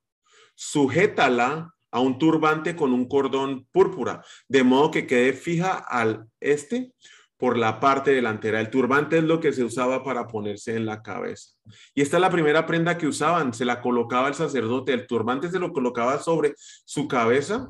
Sujétala 0.55 1.73
a 1.91 1.99
un 1.99 2.17
turbante 2.17 2.75
con 2.75 2.93
un 2.93 3.07
cordón 3.07 3.67
púrpura, 3.71 4.23
de 4.47 4.63
modo 4.63 4.91
que 4.91 5.07
quede 5.07 5.33
fija 5.33 5.73
al 5.73 6.27
este 6.39 6.93
por 7.41 7.57
la 7.57 7.79
parte 7.79 8.11
delantera. 8.11 8.61
El 8.61 8.69
turbante 8.69 9.17
es 9.17 9.23
lo 9.23 9.39
que 9.39 9.51
se 9.51 9.63
usaba 9.63 10.03
para 10.03 10.27
ponerse 10.27 10.75
en 10.75 10.85
la 10.85 11.01
cabeza. 11.01 11.53
Y 11.95 12.03
esta 12.03 12.17
es 12.17 12.21
la 12.21 12.29
primera 12.29 12.67
prenda 12.67 12.99
que 12.99 13.07
usaban, 13.07 13.51
se 13.51 13.65
la 13.65 13.81
colocaba 13.81 14.27
el 14.27 14.35
sacerdote, 14.35 14.93
el 14.93 15.07
turbante 15.07 15.49
se 15.49 15.57
lo 15.57 15.73
colocaba 15.73 16.19
sobre 16.19 16.53
su 16.85 17.07
cabeza, 17.07 17.67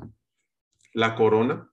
la 0.92 1.14
corona, 1.14 1.70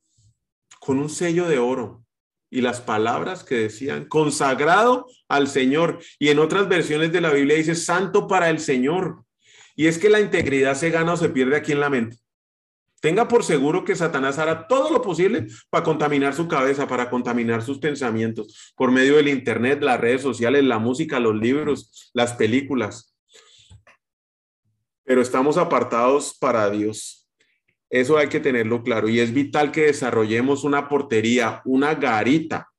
con 0.80 0.98
un 0.98 1.10
sello 1.10 1.50
de 1.50 1.60
oro 1.60 2.06
y 2.50 2.62
las 2.62 2.80
palabras 2.80 3.44
que 3.44 3.56
decían, 3.56 4.06
consagrado 4.06 5.06
al 5.28 5.50
Señor. 5.50 6.00
Y 6.20 6.30
en 6.30 6.40
otras 6.40 6.70
versiones 6.70 7.12
de 7.12 7.20
la 7.20 7.34
Biblia 7.34 7.58
dice, 7.58 7.76
santo 7.76 8.30
para 8.30 8.50
el 8.50 8.62
Señor. 8.62 9.26
Y 9.76 9.88
es 9.88 10.00
que 10.00 10.08
la 10.08 10.22
integridad 10.22 10.76
se 10.76 10.90
gana 10.90 11.12
o 11.12 11.18
se 11.18 11.28
pierde 11.28 11.58
aquí 11.58 11.74
en 11.74 11.82
la 11.82 11.90
mente. 11.90 12.16
Tenga 13.02 13.28
por 13.28 13.44
seguro 13.44 13.86
que 13.86 13.96
Satanás 13.96 14.40
hará 14.40 14.68
todo 14.68 14.92
lo 14.92 15.02
posible 15.02 15.48
para 15.70 15.84
contaminar 15.84 16.34
su 16.34 16.48
cabeza, 16.48 16.88
para 16.88 17.10
contaminar 17.10 17.62
sus 17.62 17.80
pensamientos, 17.80 18.74
por 18.76 18.92
medio 18.92 19.16
del 19.16 19.30
Internet, 19.30 19.82
las 19.82 20.00
redes 20.00 20.22
sociales, 20.22 20.64
la 20.64 20.80
música, 20.80 21.20
los 21.20 21.36
libros, 21.36 22.12
las 22.14 22.34
películas. 22.34 23.16
pero 25.06 25.22
estamos 25.24 25.58
apartados 25.58 26.38
para 26.38 26.70
Dios. 26.70 27.28
Eso 27.90 28.18
hay 28.18 28.28
que 28.30 28.40
tenerlo 28.40 28.84
claro 28.84 29.10
y 29.10 29.20
es 29.20 29.34
vital 29.34 29.72
que 29.72 29.86
desarrollemos 29.86 30.64
una 30.64 30.88
portería, 30.88 31.64
una 31.66 31.96
garita, 31.96 32.70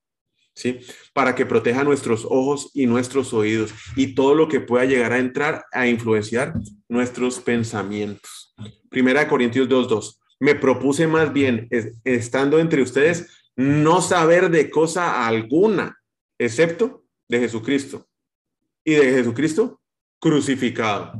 ¿sí? 0.54 0.78
Para 1.12 1.35
que 1.35 1.44
proteja 1.44 1.83
nuestros 1.83 2.24
ojos 2.24 2.70
y 2.72 2.87
nuestros 2.87 3.33
oídos 3.33 3.74
y 3.96 4.14
todo 4.14 4.37
lo 4.37 4.46
que 4.46 4.61
pueda 4.61 4.85
llegar 4.85 5.12
a 5.12 5.18
entrar 5.18 5.64
a 5.72 5.88
influenciar 5.88 6.54
nuestros 6.88 7.40
pensamientos. 7.40 8.54
Primera 8.90 9.20
de 9.20 9.29
Corintios 9.29 9.68
2.2. 9.68 10.18
Me 10.40 10.55
propuse 10.55 11.07
más 11.07 11.33
bien, 11.33 11.68
estando 12.05 12.59
entre 12.59 12.83
ustedes, 12.83 13.29
no 13.57 14.03
saber 14.03 14.50
de 14.50 14.68
cosa 14.68 15.26
alguna, 15.26 15.98
excepto 16.38 17.05
de 17.29 17.40
Jesucristo. 17.40 18.07
Y 18.85 18.94
de 18.94 19.12
Jesucristo 19.12 19.81
crucificado 20.18 21.18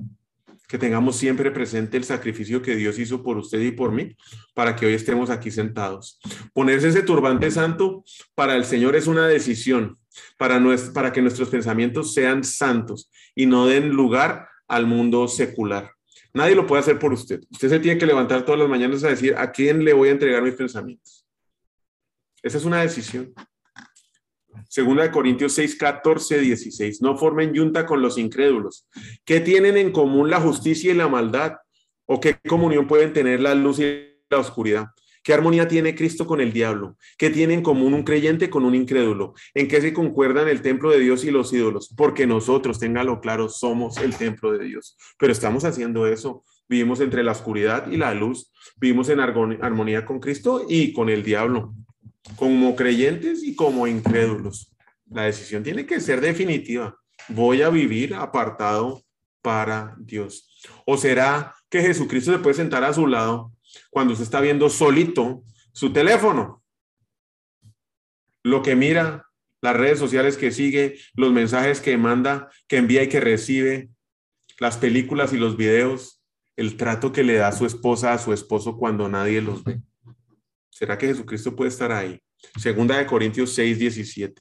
que 0.71 0.79
tengamos 0.79 1.17
siempre 1.17 1.51
presente 1.51 1.97
el 1.97 2.05
sacrificio 2.05 2.63
que 2.63 2.77
Dios 2.77 2.97
hizo 3.01 3.25
por 3.25 3.37
usted 3.37 3.61
y 3.61 3.73
por 3.73 3.91
mí, 3.91 4.17
para 4.55 4.77
que 4.77 4.87
hoy 4.87 4.95
estemos 4.95 5.29
aquí 5.29 5.51
sentados. 5.51 6.21
Ponerse 6.55 6.91
ese 6.91 7.03
turbante 7.03 7.51
santo 7.51 8.05
para 8.37 8.55
el 8.55 8.65
Señor 8.65 8.95
es 8.95 9.09
una 9.09 9.27
decisión, 9.27 9.99
para, 10.39 10.63
para 10.95 11.13
que 11.13 11.23
nuestros 11.23 11.49
pensamientos 11.49 12.15
sean 12.15 12.45
santos 12.45 13.11
y 13.35 13.47
no 13.47 13.67
den 13.67 13.89
lugar 13.89 14.47
al 14.69 14.87
mundo 14.87 15.27
secular. 15.27 15.91
Nadie 16.33 16.55
lo 16.55 16.67
puede 16.67 16.81
hacer 16.81 16.99
por 16.99 17.13
usted. 17.13 17.43
Usted 17.51 17.69
se 17.69 17.81
tiene 17.81 17.99
que 17.99 18.07
levantar 18.07 18.45
todas 18.45 18.61
las 18.61 18.69
mañanas 18.69 19.03
a 19.05 19.09
decir, 19.09 19.35
¿a 19.37 19.51
quién 19.51 19.85
le 19.85 19.93
voy 19.93 20.09
a 20.09 20.13
entregar 20.13 20.43
mis 20.43 20.55
pensamientos? 20.55 21.27
Esa 22.43 22.59
es 22.59 22.65
una 22.65 22.81
decisión. 22.81 23.35
Segunda 24.69 25.03
de 25.03 25.11
Corintios 25.11 25.53
6, 25.55 25.77
14, 25.77 26.41
16. 26.41 27.03
No 27.03 27.17
formen 27.17 27.53
yunta 27.53 27.87
con 27.87 28.01
los 28.01 28.19
incrédulos. 28.19 28.87
¿Qué 29.25 29.41
tienen 29.41 29.77
en 29.77 29.91
común 29.91 30.31
la 30.31 30.41
justicia 30.41 30.93
y 30.93 30.97
la 30.97 31.09
maldad? 31.09 31.55
¿O 32.07 32.21
qué 32.21 32.39
comunión 32.49 32.87
pueden 32.87 33.13
tener 33.13 33.41
la 33.41 33.55
luz 33.55 33.81
y 33.81 34.17
la 34.29 34.39
oscuridad? 34.39 34.87
¿Qué 35.23 35.35
armonía 35.35 35.69
tiene 35.69 35.95
Cristo 35.95 36.27
con 36.27 36.41
el 36.41 36.53
diablo? 36.53 36.97
¿Qué 37.19 37.31
tiene 37.31 37.55
en 37.55 37.63
común 37.63 37.93
un 37.93 38.05
creyente 38.05 38.49
con 38.49 38.65
un 38.65 38.75
incrédulo? 38.75 39.35
¿En 39.55 39.69
qué 39.69 39.81
se 39.81 39.93
concuerdan 39.93 40.49
el 40.49 40.63
templo 40.63 40.91
de 40.91 41.01
Dios 41.01 41.25
y 41.25 41.31
los 41.31 41.53
ídolos? 41.53 41.93
Porque 41.97 42.27
nosotros, 42.27 42.79
téngalo 42.79 43.21
claro, 43.21 43.49
somos 43.49 43.99
el 43.99 44.17
templo 44.17 44.53
de 44.53 44.65
Dios. 44.65 44.97
Pero 45.19 45.33
estamos 45.33 45.65
haciendo 45.65 46.07
eso. 46.07 46.45
Vivimos 46.69 47.01
entre 47.01 47.23
la 47.23 47.33
oscuridad 47.33 47.91
y 47.91 47.97
la 47.97 48.15
luz. 48.15 48.53
Vivimos 48.81 49.09
en 49.11 49.21
armonía 49.21 50.05
con 50.07 50.21
Cristo 50.21 50.65
y 50.69 50.93
con 50.93 51.11
el 51.11 51.23
diablo 51.23 51.75
como 52.37 52.77
creyentes 52.77 53.43
y 53.43 53.55
como 53.55 53.87
incrédulos. 53.87 54.73
La 55.11 55.25
decisión 55.25 55.63
tiene 55.63 55.87
que 55.87 56.01
ser 56.01 56.21
definitiva. 56.21 56.97
Voy 57.29 57.63
a 57.63 57.69
vivir 57.69 58.15
apartado 58.15 59.03
para 59.43 59.97
Dios. 59.99 60.49
¿O 60.87 60.97
será 60.97 61.55
que 61.69 61.81
Jesucristo 61.81 62.33
se 62.33 62.39
puede 62.39 62.55
sentar 62.55 62.85
a 62.85 62.93
su 62.93 63.07
lado 63.07 63.53
cuando 63.91 64.15
se 64.17 64.23
está 64.23 64.41
viendo 64.41 64.69
solito 64.71 65.43
su 65.73 65.93
teléfono? 65.93 66.63
Lo 68.43 68.63
que 68.63 68.77
mira, 68.77 69.27
las 69.61 69.77
redes 69.77 69.99
sociales 69.99 70.37
que 70.37 70.51
sigue, 70.51 70.99
los 71.15 71.33
mensajes 71.33 71.81
que 71.81 71.97
manda, 71.97 72.51
que 72.67 72.79
envía 72.79 73.03
y 73.03 73.09
que 73.09 73.21
recibe, 73.21 73.91
las 74.59 74.77
películas 74.77 75.33
y 75.33 75.39
los 75.39 75.57
videos, 75.57 76.23
el 76.57 76.77
trato 76.77 77.13
que 77.13 77.25
le 77.25 77.35
da 77.35 77.53
su 77.53 77.67
esposa 77.67 78.13
a 78.13 78.19
su 78.19 78.33
esposo 78.33 78.77
cuando 78.77 79.09
nadie 79.09 79.41
los 79.41 79.65
ve. 79.65 79.81
¿Será 80.71 80.99
que 80.99 81.07
Jesucristo 81.07 81.57
puede 81.57 81.71
estar 81.71 81.93
ahí? 81.93 82.21
Segunda 82.59 82.97
de 82.97 83.07
Corintios 83.07 83.53
6, 83.55 83.79
17. 83.79 84.41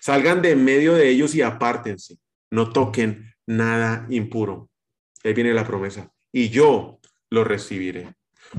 Salgan 0.00 0.42
de 0.42 0.54
medio 0.56 0.94
de 0.94 1.08
ellos 1.08 1.34
y 1.34 1.42
apártense. 1.42 2.18
No 2.50 2.72
toquen 2.72 3.32
nada 3.46 4.06
impuro. 4.08 4.70
Ahí 5.24 5.34
viene 5.34 5.52
la 5.52 5.66
promesa. 5.66 6.12
Y 6.32 6.48
yo 6.48 7.00
lo 7.28 7.44
recibiré. 7.44 8.14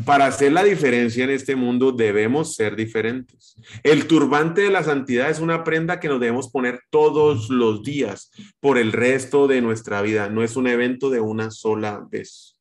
Para 0.06 0.26
hacer 0.26 0.52
la 0.52 0.64
diferencia 0.64 1.24
en 1.24 1.30
este 1.30 1.56
mundo 1.56 1.92
debemos 1.92 2.56
ser 2.56 2.76
diferentes. 2.76 3.56
El 3.84 4.08
turbante 4.08 4.62
de 4.62 4.72
la 4.72 4.84
santidad 4.84 5.30
es 5.30 5.40
una 5.40 5.64
prenda 5.64 6.00
que 6.00 6.08
nos 6.08 6.20
debemos 6.20 6.50
poner 6.50 6.82
todos 6.90 7.50
los 7.50 7.84
días 7.84 8.32
por 8.60 8.78
el 8.78 8.94
resto 8.94 9.48
de 9.48 9.62
nuestra 9.62 10.02
vida. 10.02 10.30
No 10.30 10.44
es 10.44 10.56
un 10.56 10.68
evento 10.68 11.10
de 11.10 11.20
una 11.20 11.52
sola 11.52 12.06
vez. 12.10 12.58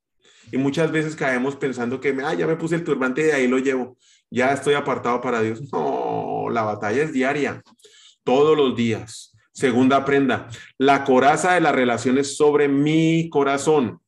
Y 0.52 0.58
muchas 0.58 0.90
veces 0.90 1.14
caemos 1.14 1.54
pensando 1.54 2.00
que, 2.00 2.16
ah, 2.24 2.34
ya 2.34 2.46
me 2.46 2.56
puse 2.56 2.74
el 2.74 2.84
turbante 2.84 3.20
y 3.20 3.24
de 3.24 3.32
ahí 3.32 3.46
lo 3.46 3.58
llevo 3.58 3.96
ya 4.30 4.52
estoy 4.52 4.74
apartado 4.74 5.20
para 5.20 5.42
Dios. 5.42 5.60
No, 5.72 6.48
la 6.50 6.62
batalla 6.62 7.02
es 7.02 7.12
diaria, 7.12 7.62
todos 8.24 8.56
los 8.56 8.76
días. 8.76 9.36
Segunda 9.52 10.04
prenda, 10.04 10.48
la 10.78 11.04
coraza 11.04 11.54
de 11.54 11.60
las 11.60 11.74
relaciones 11.74 12.36
sobre 12.36 12.68
mi 12.68 13.28
corazón. 13.30 14.00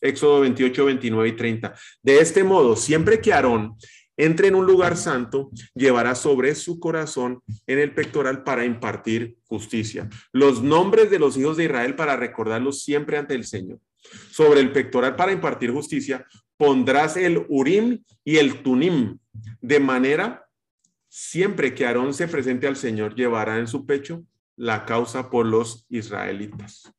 Éxodo 0.00 0.40
28, 0.40 0.84
29 0.84 1.28
y 1.28 1.32
30. 1.32 1.74
De 2.02 2.18
este 2.18 2.44
modo, 2.44 2.76
siempre 2.76 3.20
que 3.20 3.32
Aarón 3.32 3.76
entre 4.16 4.48
en 4.48 4.54
un 4.54 4.66
lugar 4.66 4.96
santo, 4.96 5.50
llevará 5.74 6.14
sobre 6.14 6.54
su 6.54 6.80
corazón 6.80 7.42
en 7.66 7.78
el 7.78 7.94
pectoral 7.94 8.44
para 8.44 8.64
impartir 8.64 9.36
justicia. 9.44 10.08
Los 10.32 10.62
nombres 10.62 11.10
de 11.10 11.18
los 11.18 11.36
hijos 11.36 11.56
de 11.56 11.64
Israel 11.64 11.94
para 11.94 12.16
recordarlos 12.16 12.82
siempre 12.82 13.18
ante 13.18 13.34
el 13.34 13.44
Señor. 13.44 13.78
Sobre 14.30 14.60
el 14.60 14.72
pectoral 14.72 15.16
para 15.16 15.32
impartir 15.32 15.70
justicia, 15.70 16.26
pondrás 16.56 17.16
el 17.16 17.44
Urim 17.48 18.02
y 18.24 18.36
el 18.36 18.62
Tunim, 18.62 19.18
de 19.60 19.80
manera, 19.80 20.46
siempre 21.08 21.74
que 21.74 21.84
Aarón 21.84 22.14
se 22.14 22.28
presente 22.28 22.66
al 22.66 22.76
Señor, 22.76 23.14
llevará 23.14 23.58
en 23.58 23.66
su 23.66 23.84
pecho 23.84 24.24
la 24.56 24.86
causa 24.86 25.28
por 25.28 25.44
los 25.44 25.84
israelitas. 25.90 26.90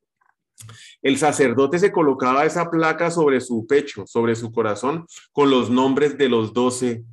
El 1.02 1.17
sacerdote 1.17 1.80
se 1.80 1.91
colocaba 1.91 2.46
esa 2.46 2.70
placa 2.70 3.12
sobre 3.12 3.41
su 3.41 3.65
pecho, 3.67 4.06
sobre 4.08 4.36
su 4.36 4.52
corazón, 4.52 5.06
con 5.32 5.50
los 5.50 5.70
nombres 5.70 6.17
de 6.17 6.30
los 6.30 6.54
doce 6.54 7.04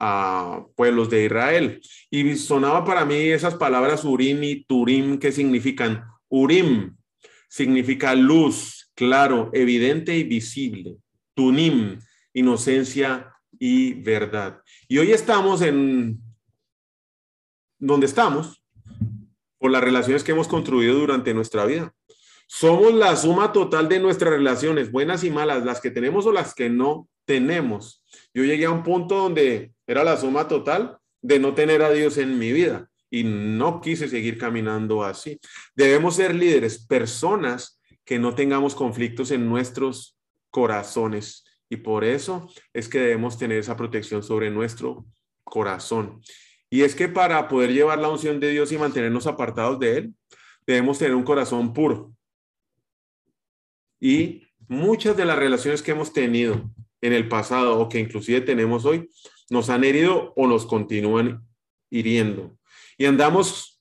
uh, 0.00 0.72
pueblos 0.74 1.10
de 1.10 1.26
Israel. 1.26 1.80
Y 2.10 2.36
sonaba 2.36 2.84
para 2.84 3.04
mí 3.04 3.14
esas 3.14 3.54
palabras 3.54 4.04
Urim 4.04 4.42
y 4.42 4.64
Turim, 4.64 5.18
que 5.18 5.32
significan 5.32 6.04
Urim, 6.28 6.96
significa 7.48 8.14
luz, 8.14 8.90
claro, 8.94 9.50
evidente 9.52 10.16
y 10.16 10.24
visible. 10.24 10.96
Tunim, 11.34 11.98
inocencia 12.32 13.32
y 13.58 13.94
verdad. 13.94 14.60
Y 14.88 14.98
hoy 14.98 15.12
estamos 15.12 15.62
en 15.62 16.20
donde 17.78 18.06
estamos 18.06 18.62
por 19.58 19.70
las 19.70 19.82
relaciones 19.82 20.24
que 20.24 20.32
hemos 20.32 20.48
construido 20.48 20.98
durante 20.98 21.34
nuestra 21.34 21.64
vida. 21.64 21.94
Somos 22.46 22.94
la 22.94 23.16
suma 23.16 23.52
total 23.52 23.88
de 23.88 24.00
nuestras 24.00 24.32
relaciones, 24.32 24.90
buenas 24.92 25.24
y 25.24 25.30
malas, 25.30 25.64
las 25.64 25.80
que 25.80 25.90
tenemos 25.90 26.26
o 26.26 26.32
las 26.32 26.54
que 26.54 26.70
no 26.70 27.08
tenemos. 27.24 28.04
Yo 28.32 28.44
llegué 28.44 28.66
a 28.66 28.70
un 28.70 28.82
punto 28.82 29.16
donde 29.16 29.72
era 29.86 30.04
la 30.04 30.16
suma 30.16 30.48
total 30.48 30.98
de 31.22 31.38
no 31.38 31.54
tener 31.54 31.82
a 31.82 31.90
Dios 31.90 32.18
en 32.18 32.38
mi 32.38 32.52
vida 32.52 32.90
y 33.10 33.24
no 33.24 33.80
quise 33.80 34.08
seguir 34.08 34.38
caminando 34.38 35.04
así. 35.04 35.38
Debemos 35.74 36.16
ser 36.16 36.34
líderes, 36.34 36.84
personas 36.86 37.80
que 38.04 38.18
no 38.18 38.34
tengamos 38.34 38.74
conflictos 38.74 39.30
en 39.30 39.48
nuestros 39.48 40.18
corazones. 40.50 41.44
Y 41.70 41.76
por 41.78 42.04
eso 42.04 42.48
es 42.72 42.88
que 42.88 43.00
debemos 43.00 43.38
tener 43.38 43.58
esa 43.58 43.76
protección 43.76 44.22
sobre 44.22 44.50
nuestro 44.50 45.06
corazón. 45.42 46.20
Y 46.70 46.82
es 46.82 46.94
que 46.94 47.08
para 47.08 47.48
poder 47.48 47.72
llevar 47.72 47.98
la 47.98 48.08
unción 48.08 48.40
de 48.40 48.50
Dios 48.50 48.72
y 48.72 48.78
mantenernos 48.78 49.26
apartados 49.26 49.78
de 49.78 49.98
Él, 49.98 50.14
debemos 50.66 50.98
tener 50.98 51.14
un 51.14 51.22
corazón 51.22 51.72
puro. 51.72 52.13
Y 54.04 54.42
muchas 54.68 55.16
de 55.16 55.24
las 55.24 55.38
relaciones 55.38 55.80
que 55.80 55.92
hemos 55.92 56.12
tenido 56.12 56.70
en 57.00 57.14
el 57.14 57.26
pasado 57.26 57.78
o 57.80 57.88
que 57.88 57.98
inclusive 57.98 58.42
tenemos 58.42 58.84
hoy, 58.84 59.08
nos 59.48 59.70
han 59.70 59.82
herido 59.82 60.34
o 60.36 60.46
nos 60.46 60.66
continúan 60.66 61.42
hiriendo. 61.88 62.54
Y 62.98 63.06
andamos 63.06 63.80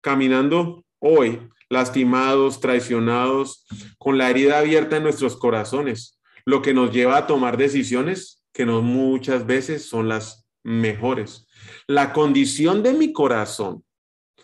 caminando 0.00 0.86
hoy 0.98 1.40
lastimados, 1.68 2.60
traicionados, 2.60 3.66
con 3.98 4.16
la 4.16 4.30
herida 4.30 4.60
abierta 4.60 4.96
en 4.96 5.02
nuestros 5.02 5.36
corazones, 5.36 6.18
lo 6.46 6.62
que 6.62 6.72
nos 6.72 6.90
lleva 6.90 7.18
a 7.18 7.26
tomar 7.26 7.58
decisiones 7.58 8.42
que 8.54 8.64
no 8.64 8.80
muchas 8.80 9.44
veces 9.44 9.84
son 9.84 10.08
las 10.08 10.48
mejores. 10.64 11.46
La 11.86 12.14
condición 12.14 12.82
de 12.82 12.94
mi 12.94 13.12
corazón 13.12 13.84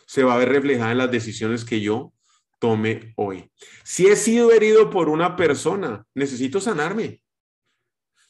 se 0.06 0.24
va 0.24 0.34
a 0.34 0.38
ver 0.38 0.50
reflejada 0.50 0.92
en 0.92 0.98
las 0.98 1.10
decisiones 1.10 1.64
que 1.64 1.80
yo 1.80 2.12
tome 2.58 3.12
hoy. 3.16 3.50
Si 3.84 4.06
he 4.06 4.16
sido 4.16 4.52
herido 4.52 4.90
por 4.90 5.08
una 5.08 5.36
persona, 5.36 6.04
necesito 6.14 6.60
sanarme. 6.60 7.22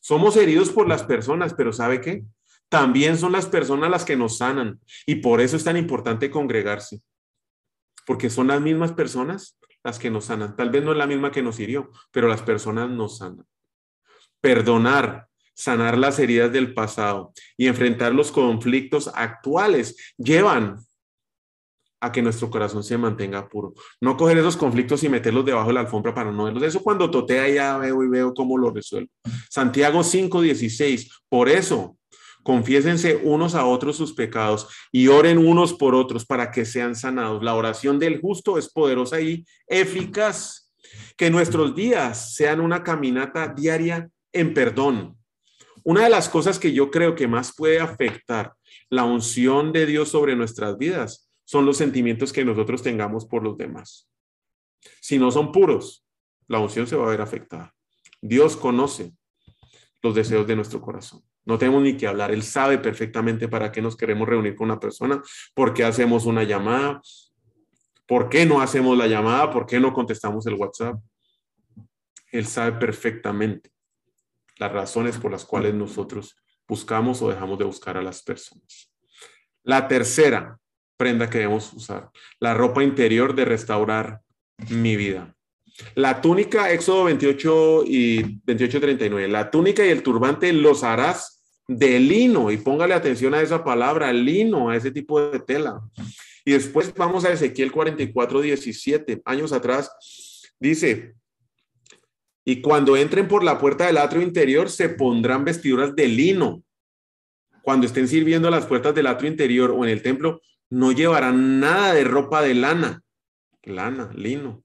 Somos 0.01 0.37
heridos 0.37 0.71
por 0.71 0.89
las 0.89 1.03
personas, 1.03 1.55
pero 1.55 1.73
¿sabe 1.73 2.01
qué? 2.01 2.25
También 2.69 3.17
son 3.17 3.33
las 3.33 3.47
personas 3.47 3.91
las 3.91 4.05
que 4.05 4.17
nos 4.17 4.39
sanan 4.39 4.81
y 5.07 5.17
por 5.17 5.41
eso 5.41 5.57
es 5.57 5.65
tan 5.65 5.77
importante 5.77 6.31
congregarse 6.31 7.01
porque 8.07 8.31
son 8.31 8.47
las 8.47 8.61
mismas 8.61 8.93
personas 8.93 9.59
las 9.85 9.99
que 9.99 10.11
nos 10.11 10.27
sanan. 10.27 10.57
Tal 10.57 10.71
vez 10.71 10.83
no 10.83 10.93
es 10.93 10.99
la 10.99 11.07
misma 11.07 11.31
que 11.31 11.43
nos 11.43 11.61
hirió, 11.61 11.91
pero 12.11 12.29
las 12.29 12.41
personas 12.41 12.89
nos 12.89 13.19
sanan. 13.19 13.45
Perdonar, 14.41 15.29
sanar 15.55 15.99
las 15.99 16.19
heridas 16.19 16.53
del 16.53 16.73
pasado 16.73 17.33
y 17.57 17.67
enfrentar 17.67 18.15
los 18.15 18.33
conflictos 18.33 19.11
actuales 19.13 20.15
llevan 20.17 20.79
a 22.01 22.13
que 22.13 22.23
nuestro 22.23 22.51
corazón 22.51 22.85
se 22.85 22.99
mantenga 22.99 23.49
puro. 23.49 23.75
No 24.01 24.17
coger 24.17 24.39
esos 24.39 24.57
conflictos 24.57 25.03
y 25.03 25.09
meterlos 25.09 25.45
debajo 25.45 25.69
de 25.69 25.75
la 25.75 25.81
alfombra 25.81 26.15
para 26.15 26.31
no 26.31 26.45
verlos. 26.45 26.63
Eso 26.63 26.83
cuando 26.83 27.11
totea 27.11 27.49
ya 27.49 27.79
veo 27.79 28.03
y 28.05 28.09
veo 28.09 28.35
cómo 28.35 28.59
lo 28.59 28.71
resuelvo. 28.71 29.11
Santiago 29.51 30.03
5:16. 30.03 31.11
Por 31.29 31.49
eso, 31.49 31.97
confiésense 32.43 33.21
unos 33.25 33.55
a 33.55 33.65
otros 33.65 33.97
sus 33.97 34.13
pecados 34.13 34.69
y 34.93 35.09
oren 35.09 35.39
unos 35.39 35.73
por 35.73 35.95
otros 35.95 36.27
para 36.27 36.51
que 36.51 36.65
sean 36.65 36.95
sanados. 36.95 37.43
La 37.43 37.55
oración 37.55 37.99
del 37.99 38.21
justo 38.21 38.59
es 38.59 38.71
poderosa 38.71 39.21
y 39.21 39.45
eficaz. 39.67 40.65
Que 41.17 41.31
nuestros 41.31 41.75
días 41.75 42.35
sean 42.35 42.61
una 42.61 42.83
caminata 42.83 43.49
diaria 43.49 44.09
en 44.33 44.55
perdón. 44.55 45.17
Una 45.83 46.05
de 46.05 46.11
las 46.11 46.29
cosas 46.29 46.59
que 46.59 46.73
yo 46.73 46.91
creo 46.91 47.15
que 47.15 47.27
más 47.27 47.55
puede 47.55 47.81
afectar 47.81 48.53
la 48.89 49.05
unción 49.05 49.73
de 49.73 49.87
Dios 49.87 50.11
sobre 50.11 50.37
nuestras 50.37 50.79
vidas 50.79 51.26
son 51.47 51.65
los 51.65 51.79
sentimientos 51.79 52.33
que 52.33 52.45
nosotros 52.45 52.83
tengamos 52.83 53.25
por 53.25 53.43
los 53.43 53.57
demás. 53.57 54.11
Si 55.01 55.19
no 55.19 55.31
son 55.31 55.53
puros, 55.53 56.05
la 56.49 56.59
unción 56.59 56.87
se 56.87 56.97
va 56.97 57.07
a 57.07 57.11
ver 57.11 57.21
afectada. 57.21 57.75
Dios 58.21 58.57
conoce 58.57 59.13
los 60.03 60.15
deseos 60.15 60.47
de 60.47 60.57
nuestro 60.57 60.81
corazón. 60.81 61.23
No 61.45 61.57
tenemos 61.57 61.83
ni 61.83 61.97
que 61.97 62.09
hablar. 62.09 62.33
Él 62.33 62.43
sabe 62.43 62.79
perfectamente 62.79 63.49
para 63.49 63.71
qué 63.71 63.81
nos 63.81 63.97
queremos 63.97 64.29
reunir 64.29 64.57
con 64.57 64.67
una 64.67 64.81
persona, 64.81 65.23
por 65.55 65.73
qué 65.73 65.85
hacemos 65.85 66.27
una 66.27 66.43
llamada, 66.43 67.01
por 68.07 68.29
qué 68.29 68.45
no 68.45 68.61
hacemos 68.61 68.99
la 68.99 69.07
llamada, 69.07 69.51
por 69.51 69.67
qué 69.67 69.79
no 69.79 69.93
contestamos 69.93 70.47
el 70.47 70.55
WhatsApp. 70.55 71.01
Él 72.33 72.47
sabe 72.47 72.73
perfectamente 72.73 73.71
las 74.59 74.73
razones 74.73 75.19
por 75.19 75.31
las 75.31 75.45
cuales 75.45 75.75
nosotros 75.75 76.37
buscamos 76.67 77.23
o 77.23 77.29
dejamos 77.29 77.59
de 77.59 77.65
buscar 77.65 77.97
a 77.97 78.03
las 78.03 78.23
personas. 78.23 78.93
La 79.63 79.87
tercera, 79.87 80.59
prenda 80.97 81.29
que 81.31 81.39
debemos 81.39 81.73
usar. 81.73 82.11
La 82.41 82.55
ropa 82.55 82.83
interior 82.83 83.35
de 83.35 83.45
restaurar 83.45 84.21
mi 84.71 84.97
vida. 84.97 85.35
La 85.95 86.21
túnica, 86.21 86.73
Éxodo 86.73 87.05
28 87.05 87.85
y 87.87 88.41
28, 88.45 88.81
39. 88.81 89.29
La 89.29 89.51
túnica 89.51 89.85
y 89.85 89.91
el 89.91 90.03
turbante 90.03 90.53
los 90.53 90.83
harás 90.85 91.45
de 91.69 92.01
lino. 92.01 92.51
Y 92.51 92.57
póngale 92.57 92.95
atención 92.95 93.35
a 93.35 93.43
esa 93.43 93.63
palabra, 93.63 94.13
lino, 94.13 94.71
a 94.71 94.77
ese 94.77 94.91
tipo 94.91 95.21
de 95.21 95.41
tela. 95.41 95.81
Y 96.45 96.53
después 96.53 96.95
vamos 96.95 97.25
a 97.25 97.33
Ezequiel 97.33 97.73
44, 97.73 98.41
17. 98.41 99.23
Años 99.25 99.53
atrás, 99.53 99.91
dice, 100.59 101.15
y 102.49 102.63
cuando 102.63 102.97
entren 102.97 103.27
por 103.27 103.43
la 103.43 103.59
puerta 103.59 103.87
del 103.87 103.99
atrio 103.99 104.23
interior, 104.23 104.71
se 104.71 104.89
pondrán 104.89 105.45
vestiduras 105.45 105.97
de 105.97 106.07
lino. 106.07 106.63
Cuando 107.63 107.87
estén 107.87 108.07
sirviendo 108.07 108.47
a 108.47 108.53
las 108.53 108.67
puertas 108.67 108.95
del 108.95 109.09
atrio 109.09 109.29
interior 109.29 109.73
o 109.73 109.85
en 109.85 109.91
el 109.91 110.01
templo, 110.01 110.41
no 110.71 110.93
llevarán 110.93 111.61
nada 111.61 111.95
de 111.95 112.05
ropa 112.05 112.43
de 112.43 112.55
lana, 112.55 113.03
lana, 113.63 114.11
lino. 114.15 114.63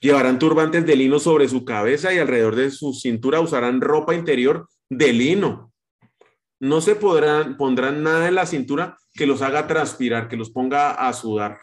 Llevarán 0.00 0.38
turbantes 0.38 0.86
de 0.86 0.96
lino 0.96 1.18
sobre 1.18 1.48
su 1.48 1.64
cabeza 1.64 2.12
y 2.12 2.18
alrededor 2.18 2.56
de 2.56 2.70
su 2.70 2.92
cintura 2.94 3.40
usarán 3.40 3.80
ropa 3.80 4.14
interior 4.14 4.68
de 4.88 5.12
lino. 5.12 5.72
No 6.60 6.80
se 6.80 6.94
podrán, 6.94 7.56
pondrán 7.56 8.02
nada 8.02 8.28
en 8.28 8.34
la 8.34 8.46
cintura 8.46 8.96
que 9.12 9.26
los 9.26 9.42
haga 9.42 9.66
transpirar, 9.66 10.28
que 10.28 10.36
los 10.36 10.50
ponga 10.50 10.92
a 10.92 11.12
sudar. 11.12 11.58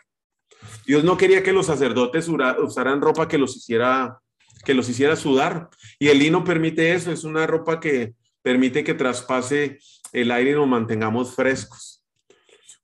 Dios 0.86 1.04
no 1.04 1.18
quería 1.18 1.44
que 1.44 1.54
los 1.54 1.66
sacerdotes 1.66 2.28
usaran 2.28 3.02
ropa 3.02 3.28
que 3.28 3.38
los 3.38 3.56
hiciera 3.56 4.20
que 4.64 4.76
los 4.76 4.88
hiciera 4.90 5.16
sudar 5.16 5.70
y 5.98 6.10
el 6.10 6.20
lino 6.20 6.44
permite 6.44 6.94
eso, 6.94 7.12
es 7.12 7.24
una 7.24 7.48
ropa 7.48 7.80
que 7.80 8.14
permite 8.44 8.84
que 8.84 8.94
traspase 8.94 9.80
el 10.14 10.32
aire 10.32 10.52
y 10.52 10.54
nos 10.54 10.68
mantengamos 10.68 11.36
frescos. 11.36 11.91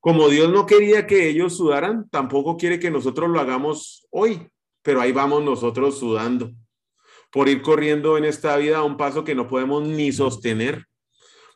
Como 0.07 0.29
Dios 0.29 0.49
no 0.49 0.65
quería 0.65 1.05
que 1.05 1.27
ellos 1.27 1.57
sudaran, 1.57 2.07
tampoco 2.09 2.55
quiere 2.55 2.79
que 2.79 2.89
nosotros 2.89 3.29
lo 3.29 3.41
hagamos 3.41 4.07
hoy, 4.09 4.47
pero 4.81 5.01
ahí 5.01 5.11
vamos 5.11 5.43
nosotros 5.43 5.99
sudando 5.99 6.53
por 7.29 7.49
ir 7.49 7.61
corriendo 7.61 8.17
en 8.17 8.23
esta 8.23 8.55
vida 8.55 8.77
a 8.77 8.83
un 8.83 8.95
paso 8.95 9.25
que 9.25 9.35
no 9.35 9.49
podemos 9.49 9.85
ni 9.85 10.13
sostener, 10.13 10.85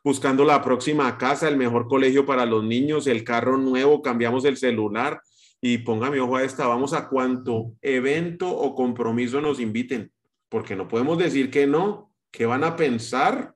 buscando 0.03 0.43
la 0.43 0.61
próxima 0.61 1.17
casa, 1.17 1.47
el 1.47 1.55
mejor 1.55 1.87
colegio 1.87 2.25
para 2.25 2.45
los 2.45 2.61
niños, 2.61 3.07
el 3.07 3.23
carro 3.23 3.57
nuevo, 3.57 4.01
cambiamos 4.01 4.43
el 4.43 4.57
celular 4.57 5.21
y 5.61 5.77
póngame 5.77 6.19
ojo 6.19 6.35
a 6.35 6.43
esta, 6.43 6.67
vamos 6.67 6.91
a 6.91 7.07
cuanto 7.07 7.71
evento 7.81 8.49
o 8.49 8.75
compromiso 8.75 9.39
nos 9.39 9.61
inviten, 9.61 10.11
porque 10.49 10.75
no 10.75 10.89
podemos 10.89 11.17
decir 11.17 11.49
que 11.51 11.67
no, 11.67 12.11
que 12.31 12.45
van 12.45 12.65
a 12.65 12.75
pensar 12.75 13.55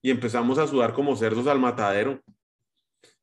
y 0.00 0.12
empezamos 0.12 0.58
a 0.58 0.68
sudar 0.68 0.94
como 0.94 1.16
cerdos 1.16 1.48
al 1.48 1.58
matadero 1.58 2.22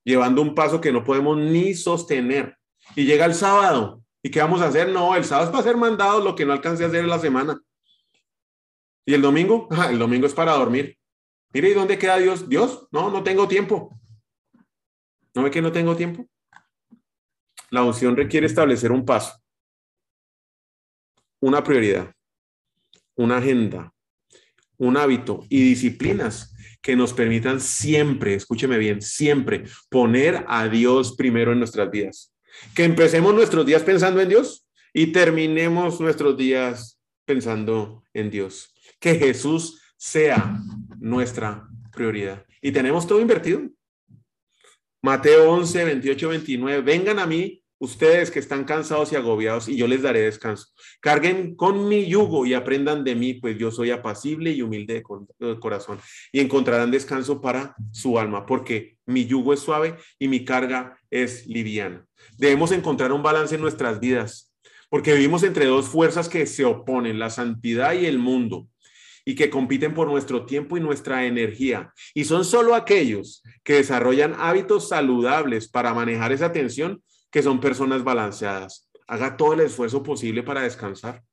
llevando 0.08 0.42
un 0.42 0.56
paso 0.56 0.80
que 0.80 0.94
no 0.94 1.04
podemos 1.04 1.38
ni 1.38 1.74
sostener. 1.74 2.58
Y 2.96 3.06
llega 3.06 3.26
el 3.26 3.34
sábado. 3.34 4.02
¿Y 4.24 4.32
qué 4.32 4.40
vamos 4.40 4.62
a 4.62 4.68
hacer? 4.68 4.90
No, 4.90 5.14
el 5.16 5.26
sábado 5.26 5.48
es 5.48 5.52
para 5.52 5.64
ser 5.64 5.76
mandado 5.76 6.22
lo 6.22 6.34
que 6.34 6.46
no 6.46 6.54
alcancé 6.54 6.86
a 6.86 6.88
hacer 6.88 7.02
en 7.02 7.10
la 7.10 7.20
semana. 7.20 7.60
¿Y 9.06 9.14
el 9.14 9.22
domingo? 9.22 9.68
Ah, 9.78 9.90
el 9.92 10.00
domingo 10.00 10.26
es 10.26 10.34
para 10.34 10.54
dormir. 10.54 10.98
Mire, 11.54 11.70
¿y 11.70 11.74
dónde 11.74 11.98
queda 11.98 12.18
Dios? 12.18 12.48
Dios, 12.48 12.88
no, 12.92 13.10
no 13.10 13.22
tengo 13.22 13.50
tiempo. 13.50 14.00
¿No 15.36 15.44
ve 15.44 15.52
que 15.52 15.62
no 15.62 15.74
tengo 15.74 15.96
tiempo? 15.96 16.26
La 17.70 17.84
unción 17.84 18.16
requiere 18.16 18.48
establecer 18.48 18.94
un 18.94 19.06
paso, 19.06 19.34
una 21.42 21.62
prioridad, 21.62 22.14
una 23.16 23.38
agenda, 23.38 23.94
un 24.78 24.98
hábito 24.98 25.46
y 25.50 25.62
disciplinas 25.62 26.54
que 26.82 26.96
nos 26.96 27.14
permitan 27.14 27.60
siempre, 27.60 28.36
escúcheme 28.36 28.78
bien, 28.78 29.02
siempre 29.02 29.66
poner 29.90 30.46
a 30.48 30.68
Dios 30.68 31.16
primero 31.16 31.52
en 31.52 31.60
nuestras 31.60 31.92
vidas. 31.92 32.34
Que 32.74 32.86
empecemos 32.86 33.34
nuestros 33.34 33.66
días 33.66 33.84
pensando 33.84 34.22
en 34.22 34.30
Dios 34.30 34.68
y 34.94 35.08
terminemos 35.08 36.00
nuestros 36.00 36.38
días 36.38 37.00
pensando 37.26 38.04
en 38.14 38.30
Dios. 38.30 38.74
Que 39.00 39.16
Jesús 39.16 39.82
sea 39.98 40.60
nuestra 41.00 41.68
prioridad. 41.92 42.46
Y 42.62 42.72
tenemos 42.72 43.06
todo 43.06 43.20
invertido. 43.20 43.62
Mateo 45.02 45.52
11, 45.52 45.86
28, 45.86 46.30
29. 46.30 46.82
Vengan 46.82 47.20
a 47.20 47.28
mí 47.28 47.64
ustedes 47.80 48.32
que 48.32 48.40
están 48.40 48.64
cansados 48.64 49.12
y 49.12 49.16
agobiados, 49.16 49.68
y 49.68 49.78
yo 49.78 49.88
les 49.88 50.02
daré 50.02 50.22
descanso. 50.22 50.68
Carguen 51.00 51.56
con 51.56 51.88
mi 51.88 52.06
yugo 52.06 52.46
y 52.46 52.54
aprendan 52.54 53.04
de 53.04 53.16
mí, 53.16 53.36
pues 53.36 53.58
yo 53.58 53.72
soy 53.72 53.92
apacible 53.92 54.52
y 54.52 54.62
humilde 54.62 55.04
de 55.40 55.60
corazón, 55.60 56.00
y 56.32 56.40
encontrarán 56.40 56.92
descanso 56.92 57.42
para 57.42 57.76
su 57.92 58.20
alma, 58.20 58.46
porque 58.46 58.98
mi 59.06 59.26
yugo 59.26 59.54
es 59.54 59.60
suave 59.60 59.96
y 60.20 60.28
mi 60.28 60.44
carga 60.46 60.98
es 61.12 61.48
liviana. 61.48 62.06
Debemos 62.38 62.72
encontrar 62.72 63.12
un 63.12 63.24
balance 63.24 63.56
en 63.56 63.62
nuestras 63.62 64.00
vidas, 64.00 64.54
porque 64.90 65.14
vivimos 65.14 65.44
entre 65.44 65.66
dos 65.66 65.88
fuerzas 65.88 66.30
que 66.30 66.46
se 66.46 66.66
oponen, 66.66 67.20
la 67.20 67.30
santidad 67.30 67.94
y 67.94 68.06
el 68.06 68.20
mundo 68.20 68.68
y 69.28 69.36
que 69.36 69.50
compiten 69.50 69.94
por 69.94 70.08
nuestro 70.08 70.46
tiempo 70.46 70.78
y 70.78 70.80
nuestra 70.80 71.26
energía. 71.26 71.94
Y 72.14 72.24
son 72.24 72.46
solo 72.46 72.74
aquellos 72.74 73.44
que 73.62 73.74
desarrollan 73.74 74.34
hábitos 74.40 74.88
saludables 74.88 75.68
para 75.68 75.94
manejar 75.94 76.32
esa 76.32 76.54
tensión 76.54 77.04
que 77.32 77.42
son 77.42 77.60
personas 77.60 78.04
balanceadas. 78.04 78.90
Haga 79.08 79.38
todo 79.38 79.54
el 79.54 79.62
esfuerzo 79.62 80.04
posible 80.04 80.44
para 80.44 80.62
descansar, 80.62 81.24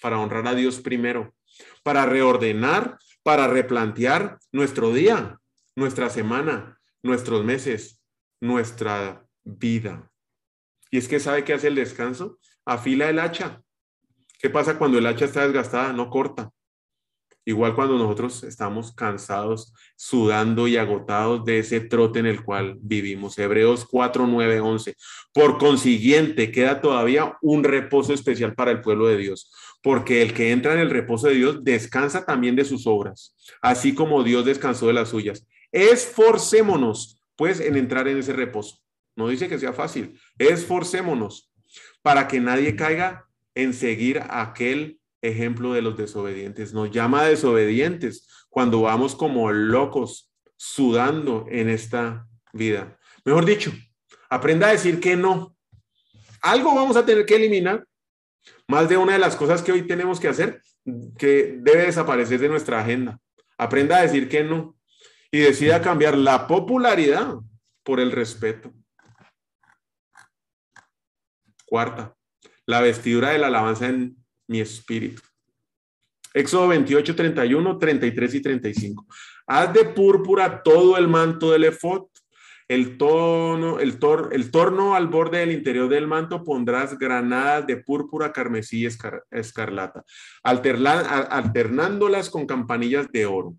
para 0.00 0.18
honrar 0.18 0.46
a 0.48 0.54
Dios 0.54 0.80
primero, 0.80 1.34
para 1.82 2.06
reordenar, 2.06 2.98
para 3.22 3.46
replantear 3.46 4.38
nuestro 4.52 4.92
día, 4.92 5.38
nuestra 5.76 6.10
semana, 6.10 6.78
nuestros 7.02 7.44
meses, 7.44 8.02
nuestra 8.40 9.24
vida. 9.44 10.10
Y 10.90 10.98
es 10.98 11.08
que 11.08 11.20
sabe 11.20 11.44
qué 11.44 11.54
hace 11.54 11.68
el 11.68 11.74
descanso? 11.74 12.38
Afila 12.64 13.08
el 13.08 13.18
hacha. 13.18 13.62
¿Qué 14.40 14.50
pasa 14.50 14.78
cuando 14.78 14.98
el 14.98 15.06
hacha 15.06 15.24
está 15.24 15.42
desgastada? 15.42 15.92
No 15.92 16.10
corta. 16.10 16.50
Igual 17.48 17.74
cuando 17.74 17.96
nosotros 17.96 18.42
estamos 18.42 18.92
cansados, 18.92 19.72
sudando 19.96 20.68
y 20.68 20.76
agotados 20.76 21.46
de 21.46 21.60
ese 21.60 21.80
trote 21.80 22.18
en 22.18 22.26
el 22.26 22.44
cual 22.44 22.76
vivimos. 22.78 23.38
Hebreos 23.38 23.86
4, 23.90 24.26
9, 24.26 24.60
11. 24.60 24.94
Por 25.32 25.56
consiguiente, 25.56 26.52
queda 26.52 26.82
todavía 26.82 27.38
un 27.40 27.64
reposo 27.64 28.12
especial 28.12 28.54
para 28.54 28.70
el 28.70 28.82
pueblo 28.82 29.06
de 29.06 29.16
Dios, 29.16 29.50
porque 29.82 30.20
el 30.20 30.34
que 30.34 30.52
entra 30.52 30.74
en 30.74 30.80
el 30.80 30.90
reposo 30.90 31.28
de 31.28 31.36
Dios 31.36 31.64
descansa 31.64 32.26
también 32.26 32.54
de 32.54 32.66
sus 32.66 32.86
obras, 32.86 33.34
así 33.62 33.94
como 33.94 34.22
Dios 34.22 34.44
descansó 34.44 34.86
de 34.86 34.92
las 34.92 35.08
suyas. 35.08 35.46
Esforcémonos, 35.72 37.24
pues, 37.34 37.60
en 37.60 37.78
entrar 37.78 38.08
en 38.08 38.18
ese 38.18 38.34
reposo. 38.34 38.76
No 39.16 39.26
dice 39.26 39.48
que 39.48 39.58
sea 39.58 39.72
fácil, 39.72 40.20
esforcémonos 40.36 41.50
para 42.02 42.28
que 42.28 42.40
nadie 42.40 42.76
caiga 42.76 43.24
en 43.54 43.72
seguir 43.72 44.22
aquel 44.28 44.98
ejemplo 45.22 45.72
de 45.72 45.82
los 45.82 45.96
desobedientes. 45.96 46.72
Nos 46.72 46.90
llama 46.90 47.24
desobedientes 47.24 48.28
cuando 48.48 48.82
vamos 48.82 49.14
como 49.14 49.50
locos 49.52 50.32
sudando 50.56 51.46
en 51.48 51.68
esta 51.68 52.26
vida. 52.52 52.98
Mejor 53.24 53.44
dicho, 53.44 53.72
aprenda 54.28 54.68
a 54.68 54.72
decir 54.72 55.00
que 55.00 55.16
no. 55.16 55.56
Algo 56.40 56.74
vamos 56.74 56.96
a 56.96 57.04
tener 57.04 57.26
que 57.26 57.36
eliminar. 57.36 57.84
Más 58.66 58.88
de 58.88 58.96
una 58.96 59.12
de 59.12 59.18
las 59.18 59.36
cosas 59.36 59.62
que 59.62 59.72
hoy 59.72 59.86
tenemos 59.86 60.20
que 60.20 60.28
hacer 60.28 60.62
que 61.18 61.58
debe 61.60 61.86
desaparecer 61.86 62.40
de 62.40 62.48
nuestra 62.48 62.80
agenda. 62.80 63.20
Aprenda 63.56 63.98
a 63.98 64.02
decir 64.02 64.28
que 64.28 64.44
no 64.44 64.76
y 65.30 65.40
decida 65.40 65.82
cambiar 65.82 66.16
la 66.16 66.46
popularidad 66.46 67.34
por 67.82 68.00
el 68.00 68.12
respeto. 68.12 68.72
Cuarta, 71.66 72.16
la 72.66 72.80
vestidura 72.80 73.30
de 73.30 73.38
la 73.38 73.48
alabanza 73.48 73.88
en 73.88 74.17
mi 74.48 74.60
espíritu. 74.60 75.22
Éxodo 76.34 76.68
28, 76.68 77.14
31, 77.14 77.78
33 77.78 78.34
y 78.34 78.42
35. 78.42 79.06
Haz 79.46 79.72
de 79.72 79.84
púrpura 79.84 80.62
todo 80.62 80.96
el 80.96 81.08
manto 81.08 81.52
del 81.52 81.64
efod, 81.64 82.06
el 82.68 82.98
el, 83.80 83.98
tor, 83.98 84.28
el 84.32 84.50
torno 84.50 84.94
al 84.94 85.08
borde 85.08 85.38
del 85.38 85.52
interior 85.52 85.88
del 85.88 86.06
manto 86.06 86.44
pondrás 86.44 86.98
granadas 86.98 87.66
de 87.66 87.78
púrpura, 87.78 88.30
carmesí 88.30 88.80
y 88.80 88.86
escarlata, 89.30 90.04
alternándolas 90.42 92.28
con 92.28 92.46
campanillas 92.46 93.10
de 93.10 93.24
oro. 93.24 93.54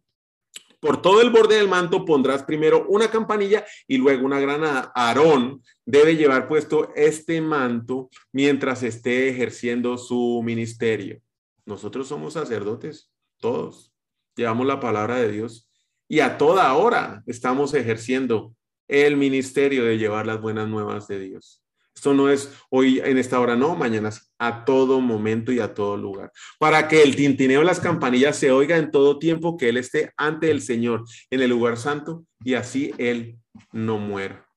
Por 0.80 1.02
todo 1.02 1.22
el 1.22 1.30
borde 1.30 1.56
del 1.56 1.68
manto 1.68 2.06
pondrás 2.06 2.44
primero 2.44 2.86
una 2.88 3.12
campanilla 3.12 3.66
y 3.88 3.98
luego 3.98 4.26
una 4.26 4.40
granada. 4.40 4.92
Aarón 4.96 5.62
debe 5.86 6.16
llevar 6.16 6.48
puesto 6.48 6.94
este 6.96 7.42
manto 7.42 8.10
mientras 8.32 8.84
esté 8.84 9.30
ejerciendo 9.30 9.98
su 9.98 10.42
ministerio. 10.44 11.22
Nosotros 11.66 12.08
somos 12.08 12.34
sacerdotes, 12.34 13.12
todos. 13.40 13.94
Llevamos 14.36 14.66
la 14.68 14.80
palabra 14.80 15.18
de 15.18 15.32
Dios 15.32 15.70
y 16.08 16.22
a 16.22 16.38
toda 16.38 16.74
hora 16.74 17.24
estamos 17.28 17.74
ejerciendo 17.74 18.56
el 18.88 19.18
ministerio 19.18 19.84
de 19.84 19.98
llevar 19.98 20.26
las 20.26 20.42
buenas 20.42 20.68
nuevas 20.68 21.08
de 21.08 21.20
Dios. 21.20 21.62
Esto 22.00 22.14
no 22.14 22.30
es 22.30 22.50
hoy 22.70 23.02
en 23.04 23.18
esta 23.18 23.42
hora, 23.42 23.58
no, 23.58 23.76
mañana, 23.76 24.10
a 24.38 24.64
todo 24.64 25.02
momento 25.02 25.52
y 25.52 25.60
a 25.60 25.74
todo 25.74 25.98
lugar. 25.98 26.32
Para 26.58 26.88
que 26.88 27.04
el 27.04 27.14
tintineo 27.14 27.60
de 27.60 27.66
las 27.66 27.82
campanillas 27.82 28.38
se 28.38 28.52
oiga 28.52 28.78
en 28.78 28.90
todo 28.90 29.20
tiempo, 29.20 29.58
que 29.58 29.68
Él 29.68 29.76
esté 29.76 30.14
ante 30.16 30.50
el 30.50 30.62
Señor 30.62 31.04
en 31.30 31.42
el 31.42 31.50
lugar 31.50 31.76
santo 31.76 32.24
y 32.42 32.54
así 32.54 32.94
Él 32.98 33.38
no 33.74 33.98
muera. 33.98 34.48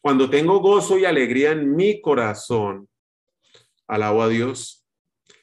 Cuando 0.00 0.28
tengo 0.28 0.58
gozo 0.58 0.98
y 0.98 1.04
alegría 1.04 1.52
en 1.52 1.76
mi 1.76 2.00
corazón, 2.00 2.88
alabo 3.86 4.24
a 4.24 4.28
Dios 4.28 4.82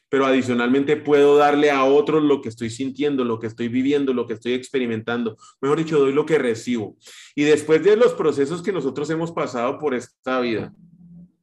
pero 0.10 0.26
adicionalmente 0.26 0.98
puedo 0.98 1.38
darle 1.38 1.70
a 1.70 1.84
otros 1.86 2.24
lo 2.24 2.42
que 2.42 2.50
estoy 2.50 2.72
sintiendo, 2.72 3.24
lo 3.24 3.40
que 3.40 3.48
estoy 3.48 3.68
viviendo, 3.68 4.12
lo 4.12 4.26
que 4.26 4.34
estoy 4.34 4.54
experimentando. 4.54 5.38
Mejor 5.62 5.78
dicho, 5.78 6.00
doy 6.00 6.14
lo 6.14 6.26
que 6.26 6.40
recibo. 6.40 6.98
Y 7.36 7.44
después 7.44 7.84
de 7.84 7.96
los 7.96 8.14
procesos 8.14 8.64
que 8.64 8.74
nosotros 8.74 9.08
hemos 9.12 9.32
pasado 9.32 9.78
por 9.78 9.94
esta 9.94 10.40
vida, 10.40 10.74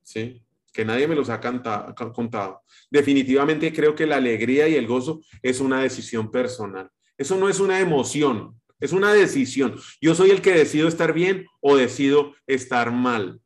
¿sí? 0.06 0.42
que 0.72 0.84
nadie 0.84 1.08
me 1.08 1.14
los 1.14 1.30
ha 1.30 1.40
contado, 1.40 2.62
definitivamente 2.90 3.72
creo 3.72 3.94
que 3.94 4.04
la 4.04 4.16
alegría 4.16 4.68
y 4.68 4.74
el 4.74 4.86
gozo 4.86 5.22
es 5.42 5.60
una 5.60 5.80
decisión 5.80 6.30
personal. 6.30 6.90
Eso 7.16 7.36
no 7.38 7.48
es 7.48 7.60
una 7.60 7.80
emoción, 7.80 8.60
es 8.78 8.92
una 8.92 9.14
decisión. 9.14 9.80
Yo 10.02 10.14
soy 10.14 10.30
el 10.30 10.42
que 10.42 10.52
decido 10.52 10.86
estar 10.86 11.14
bien 11.14 11.46
o 11.60 11.76
decido 11.76 12.34
estar 12.46 12.92
mal. 12.92 13.40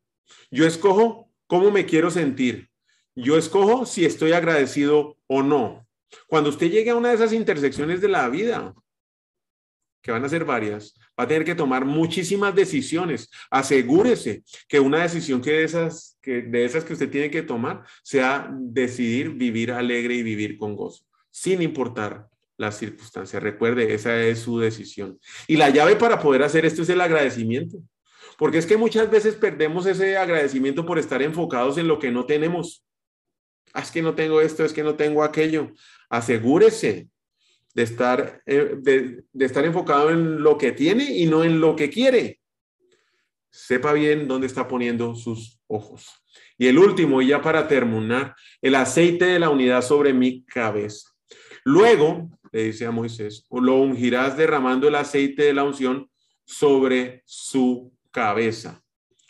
Yo 0.50 0.66
escojo 0.66 1.30
cómo 1.46 1.70
me 1.70 1.86
quiero 1.86 2.10
sentir 2.10 2.70
yo 3.14 3.36
escojo 3.36 3.86
si 3.86 4.04
estoy 4.04 4.32
agradecido 4.32 5.16
o 5.26 5.42
no. 5.42 5.86
Cuando 6.26 6.50
usted 6.50 6.70
llegue 6.70 6.90
a 6.90 6.96
una 6.96 7.10
de 7.10 7.16
esas 7.16 7.32
intersecciones 7.32 8.00
de 8.00 8.08
la 8.08 8.28
vida, 8.28 8.74
que 10.02 10.12
van 10.12 10.24
a 10.24 10.28
ser 10.28 10.44
varias, 10.44 10.94
va 11.20 11.24
a 11.24 11.28
tener 11.28 11.44
que 11.44 11.54
tomar 11.54 11.85
muchísimas 11.85 12.54
decisiones. 12.54 13.30
Asegúrese 13.50 14.42
que 14.66 14.80
una 14.80 15.02
decisión 15.02 15.42
que 15.42 15.52
de 15.52 15.64
esas 15.64 16.16
que, 16.22 16.92
usted 16.94 17.11
tiene 17.11 17.30
que 17.30 17.42
tomar 17.42 17.85
sea 18.02 18.50
decidir 18.59 19.30
vivir 19.30 19.70
alegre 19.70 20.14
y 20.14 20.22
vivir 20.22 20.56
con 20.56 20.74
gozo, 20.74 21.04
sin 21.30 21.61
importar 21.61 22.26
las 22.56 22.78
circunstancias. 22.78 23.42
Recuerde, 23.42 23.92
esa 23.92 24.18
es 24.22 24.38
su 24.38 24.59
decisión. 24.59 25.18
Y 25.46 25.56
la 25.56 25.68
llave 25.68 25.96
para 25.96 26.20
poder 26.20 26.42
hacer 26.42 26.64
esto 26.64 26.83
es 26.83 26.88
el 26.88 27.02
agradecimiento. 27.02 27.78
Porque 28.38 28.56
es 28.56 28.64
que 28.64 28.78
muchas 28.78 29.11
veces 29.11 29.35
perdemos 29.35 29.85
ese 29.85 30.16
agradecimiento 30.16 30.87
por 30.87 30.98
estar 30.98 31.20
enfocados 31.20 31.76
en 31.76 31.87
lo 31.87 31.98
que 31.98 32.11
no 32.11 32.24
tenemos. 32.24 32.83
Ah, 33.74 33.83
es 33.83 33.90
que 33.90 34.00
no 34.00 34.14
tengo 34.14 34.40
esto, 34.40 34.64
es 34.64 34.72
que 34.72 34.83
no 34.83 34.94
tengo 34.94 35.22
aquello. 35.22 35.72
Asegúrese 36.09 37.09
de 37.74 37.83
estar, 37.83 38.42
eh, 38.46 38.76
de, 38.78 39.24
estar 39.38 39.64
enfocado 39.64 40.11
en 40.11 40.42
lo 40.42 40.59
que 40.59 40.72
tiene 40.72 41.16
y 41.16 41.26
no 41.26 41.44
en 41.44 41.61
lo 41.61 41.76
que 41.76 41.90
quiere. 41.90 42.40
Sepa 43.50 43.92
bien 43.92 44.28
dónde 44.28 44.46
está 44.46 44.68
poniendo 44.68 45.14
sus 45.14 45.61
ojos. 45.66 46.09
Y 46.59 46.66
el 46.66 46.78
último, 46.78 47.22
y 47.22 47.28
ya 47.28 47.40
para 47.40 47.66
terminar, 47.66 48.35
el 48.61 48.74
aceite 48.74 49.24
de 49.24 49.38
la 49.38 49.50
unidad 49.50 49.83
sobre 49.83 50.12
mi 50.12 50.44
cabeza. 50.44 51.09
Luego, 51.64 52.30
le 52.52 52.64
dice 52.64 52.87
a 52.87 52.90
Moisés, 52.90 53.46
lo 53.50 53.76
ungirás 53.76 54.37
derramando 54.37 54.88
el 54.88 54.94
aceite 54.94 55.44
de 55.44 55.54
la 55.54 55.64
unción 55.64 56.11
sobre 56.44 57.22
su 57.24 57.92
cabeza. 58.11 58.83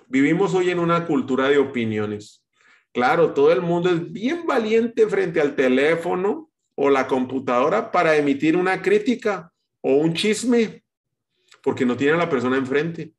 Vivimos 0.08 0.54
hoy 0.54 0.70
en 0.70 0.78
una 0.78 1.06
cultura 1.06 1.48
de 1.48 1.58
opiniones. 1.58 2.44
Claro, 2.92 3.32
todo 3.32 3.52
el 3.52 3.60
mundo 3.60 3.90
es 3.90 4.10
bien 4.10 4.46
valiente 4.46 5.06
frente 5.06 5.40
al 5.40 5.54
teléfono 5.54 6.49
o 6.82 6.88
la 6.88 7.06
computadora 7.06 7.92
para 7.92 8.16
emitir 8.16 8.56
una 8.56 8.80
crítica 8.80 9.52
o 9.82 9.96
un 9.96 10.14
chisme, 10.14 10.82
porque 11.62 11.84
no 11.84 11.94
tiene 11.94 12.14
a 12.14 12.16
la 12.16 12.30
persona 12.30 12.56
enfrente, 12.56 13.12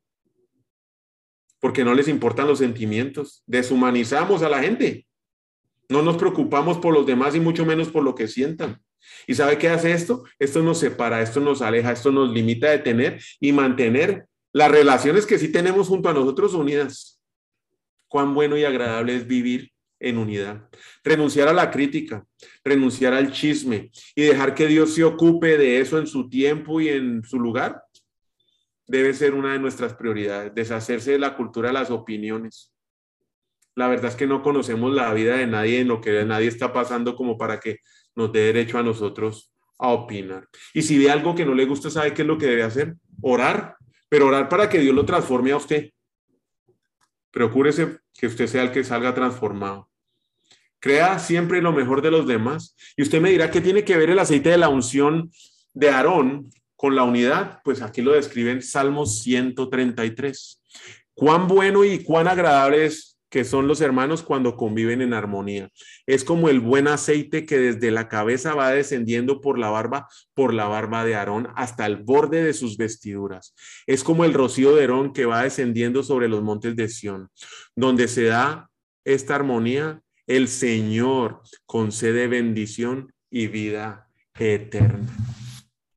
porque 1.60 1.84
no 1.84 1.94
les 1.94 2.08
importan 2.08 2.48
los 2.48 2.58
sentimientos. 2.58 3.44
Deshumanizamos 3.46 4.42
a 4.42 4.48
la 4.48 4.60
gente. 4.60 5.06
No 5.88 6.02
nos 6.02 6.16
preocupamos 6.16 6.78
por 6.78 6.92
los 6.92 7.06
demás 7.06 7.36
y 7.36 7.40
mucho 7.40 7.64
menos 7.64 7.88
por 7.88 8.02
lo 8.02 8.16
que 8.16 8.26
sientan. 8.26 8.82
¿Y 9.28 9.36
sabe 9.36 9.58
qué 9.58 9.68
hace 9.68 9.92
esto? 9.92 10.24
Esto 10.40 10.60
nos 10.60 10.80
separa, 10.80 11.22
esto 11.22 11.38
nos 11.38 11.62
aleja, 11.62 11.92
esto 11.92 12.10
nos 12.10 12.32
limita 12.32 12.68
de 12.68 12.80
tener 12.80 13.22
y 13.38 13.52
mantener 13.52 14.26
las 14.52 14.72
relaciones 14.72 15.24
que 15.24 15.38
sí 15.38 15.52
tenemos 15.52 15.86
junto 15.86 16.08
a 16.08 16.14
nosotros 16.14 16.54
unidas 16.54 17.22
cuán 18.08 18.34
bueno 18.34 18.56
y 18.56 18.64
agradable 18.64 19.14
es 19.14 19.28
vivir 19.28 19.71
en 20.02 20.18
unidad. 20.18 20.68
Renunciar 21.02 21.48
a 21.48 21.52
la 21.52 21.70
crítica, 21.70 22.26
renunciar 22.64 23.14
al 23.14 23.32
chisme 23.32 23.90
y 24.14 24.22
dejar 24.22 24.54
que 24.54 24.66
Dios 24.66 24.94
se 24.94 25.04
ocupe 25.04 25.56
de 25.56 25.80
eso 25.80 25.98
en 25.98 26.06
su 26.06 26.28
tiempo 26.28 26.80
y 26.80 26.88
en 26.88 27.22
su 27.24 27.38
lugar, 27.38 27.82
debe 28.86 29.14
ser 29.14 29.32
una 29.32 29.52
de 29.52 29.60
nuestras 29.60 29.94
prioridades, 29.94 30.54
deshacerse 30.54 31.12
de 31.12 31.18
la 31.18 31.36
cultura 31.36 31.68
de 31.68 31.74
las 31.74 31.90
opiniones. 31.90 32.74
La 33.74 33.88
verdad 33.88 34.10
es 34.10 34.16
que 34.16 34.26
no 34.26 34.42
conocemos 34.42 34.92
la 34.92 35.14
vida 35.14 35.36
de 35.36 35.46
nadie, 35.46 35.80
en 35.80 35.88
lo 35.88 36.00
que 36.00 36.24
nadie 36.24 36.48
está 36.48 36.72
pasando 36.72 37.16
como 37.16 37.38
para 37.38 37.58
que 37.58 37.78
nos 38.14 38.32
dé 38.32 38.40
derecho 38.40 38.78
a 38.78 38.82
nosotros 38.82 39.52
a 39.78 39.88
opinar. 39.88 40.48
Y 40.74 40.82
si 40.82 40.98
ve 40.98 41.10
algo 41.10 41.34
que 41.34 41.46
no 41.46 41.54
le 41.54 41.64
gusta, 41.64 41.90
¿sabe 41.90 42.12
qué 42.12 42.22
es 42.22 42.28
lo 42.28 42.36
que 42.36 42.46
debe 42.46 42.64
hacer? 42.64 42.96
Orar, 43.22 43.76
pero 44.08 44.26
orar 44.26 44.48
para 44.48 44.68
que 44.68 44.80
Dios 44.80 44.94
lo 44.94 45.06
transforme 45.06 45.52
a 45.52 45.56
usted. 45.56 45.90
Procúrese 47.30 47.98
que 48.12 48.26
usted 48.26 48.46
sea 48.46 48.62
el 48.62 48.72
que 48.72 48.84
salga 48.84 49.14
transformado. 49.14 49.91
Crea 50.82 51.20
siempre 51.20 51.62
lo 51.62 51.72
mejor 51.72 52.02
de 52.02 52.10
los 52.10 52.26
demás. 52.26 52.74
Y 52.96 53.02
usted 53.02 53.20
me 53.20 53.30
dirá 53.30 53.52
qué 53.52 53.60
tiene 53.60 53.84
que 53.84 53.96
ver 53.96 54.10
el 54.10 54.18
aceite 54.18 54.48
de 54.50 54.58
la 54.58 54.68
unción 54.68 55.30
de 55.74 55.90
Aarón 55.90 56.50
con 56.74 56.96
la 56.96 57.04
unidad. 57.04 57.60
Pues 57.62 57.82
aquí 57.82 58.02
lo 58.02 58.10
describen 58.10 58.60
Salmos 58.62 59.22
133. 59.22 60.60
Cuán 61.14 61.46
bueno 61.46 61.84
y 61.84 62.02
cuán 62.02 62.26
agradable 62.26 62.86
es 62.86 63.16
que 63.30 63.44
son 63.44 63.68
los 63.68 63.80
hermanos 63.80 64.24
cuando 64.24 64.56
conviven 64.56 65.02
en 65.02 65.14
armonía. 65.14 65.70
Es 66.04 66.24
como 66.24 66.48
el 66.48 66.58
buen 66.58 66.88
aceite 66.88 67.46
que 67.46 67.58
desde 67.58 67.92
la 67.92 68.08
cabeza 68.08 68.56
va 68.56 68.72
descendiendo 68.72 69.40
por 69.40 69.60
la 69.60 69.70
barba, 69.70 70.08
por 70.34 70.52
la 70.52 70.66
barba 70.66 71.04
de 71.04 71.14
Aarón 71.14 71.46
hasta 71.54 71.86
el 71.86 71.98
borde 71.98 72.42
de 72.42 72.54
sus 72.54 72.76
vestiduras. 72.76 73.54
Es 73.86 74.02
como 74.02 74.24
el 74.24 74.34
rocío 74.34 74.74
de 74.74 74.82
Aarón 74.82 75.12
que 75.12 75.26
va 75.26 75.44
descendiendo 75.44 76.02
sobre 76.02 76.28
los 76.28 76.42
montes 76.42 76.74
de 76.74 76.88
Sión, 76.88 77.30
donde 77.76 78.08
se 78.08 78.24
da 78.24 78.68
esta 79.04 79.36
armonía. 79.36 80.02
El 80.26 80.46
Señor 80.48 81.42
concede 81.66 82.28
bendición 82.28 83.12
y 83.30 83.48
vida 83.48 84.08
eterna. 84.38 85.12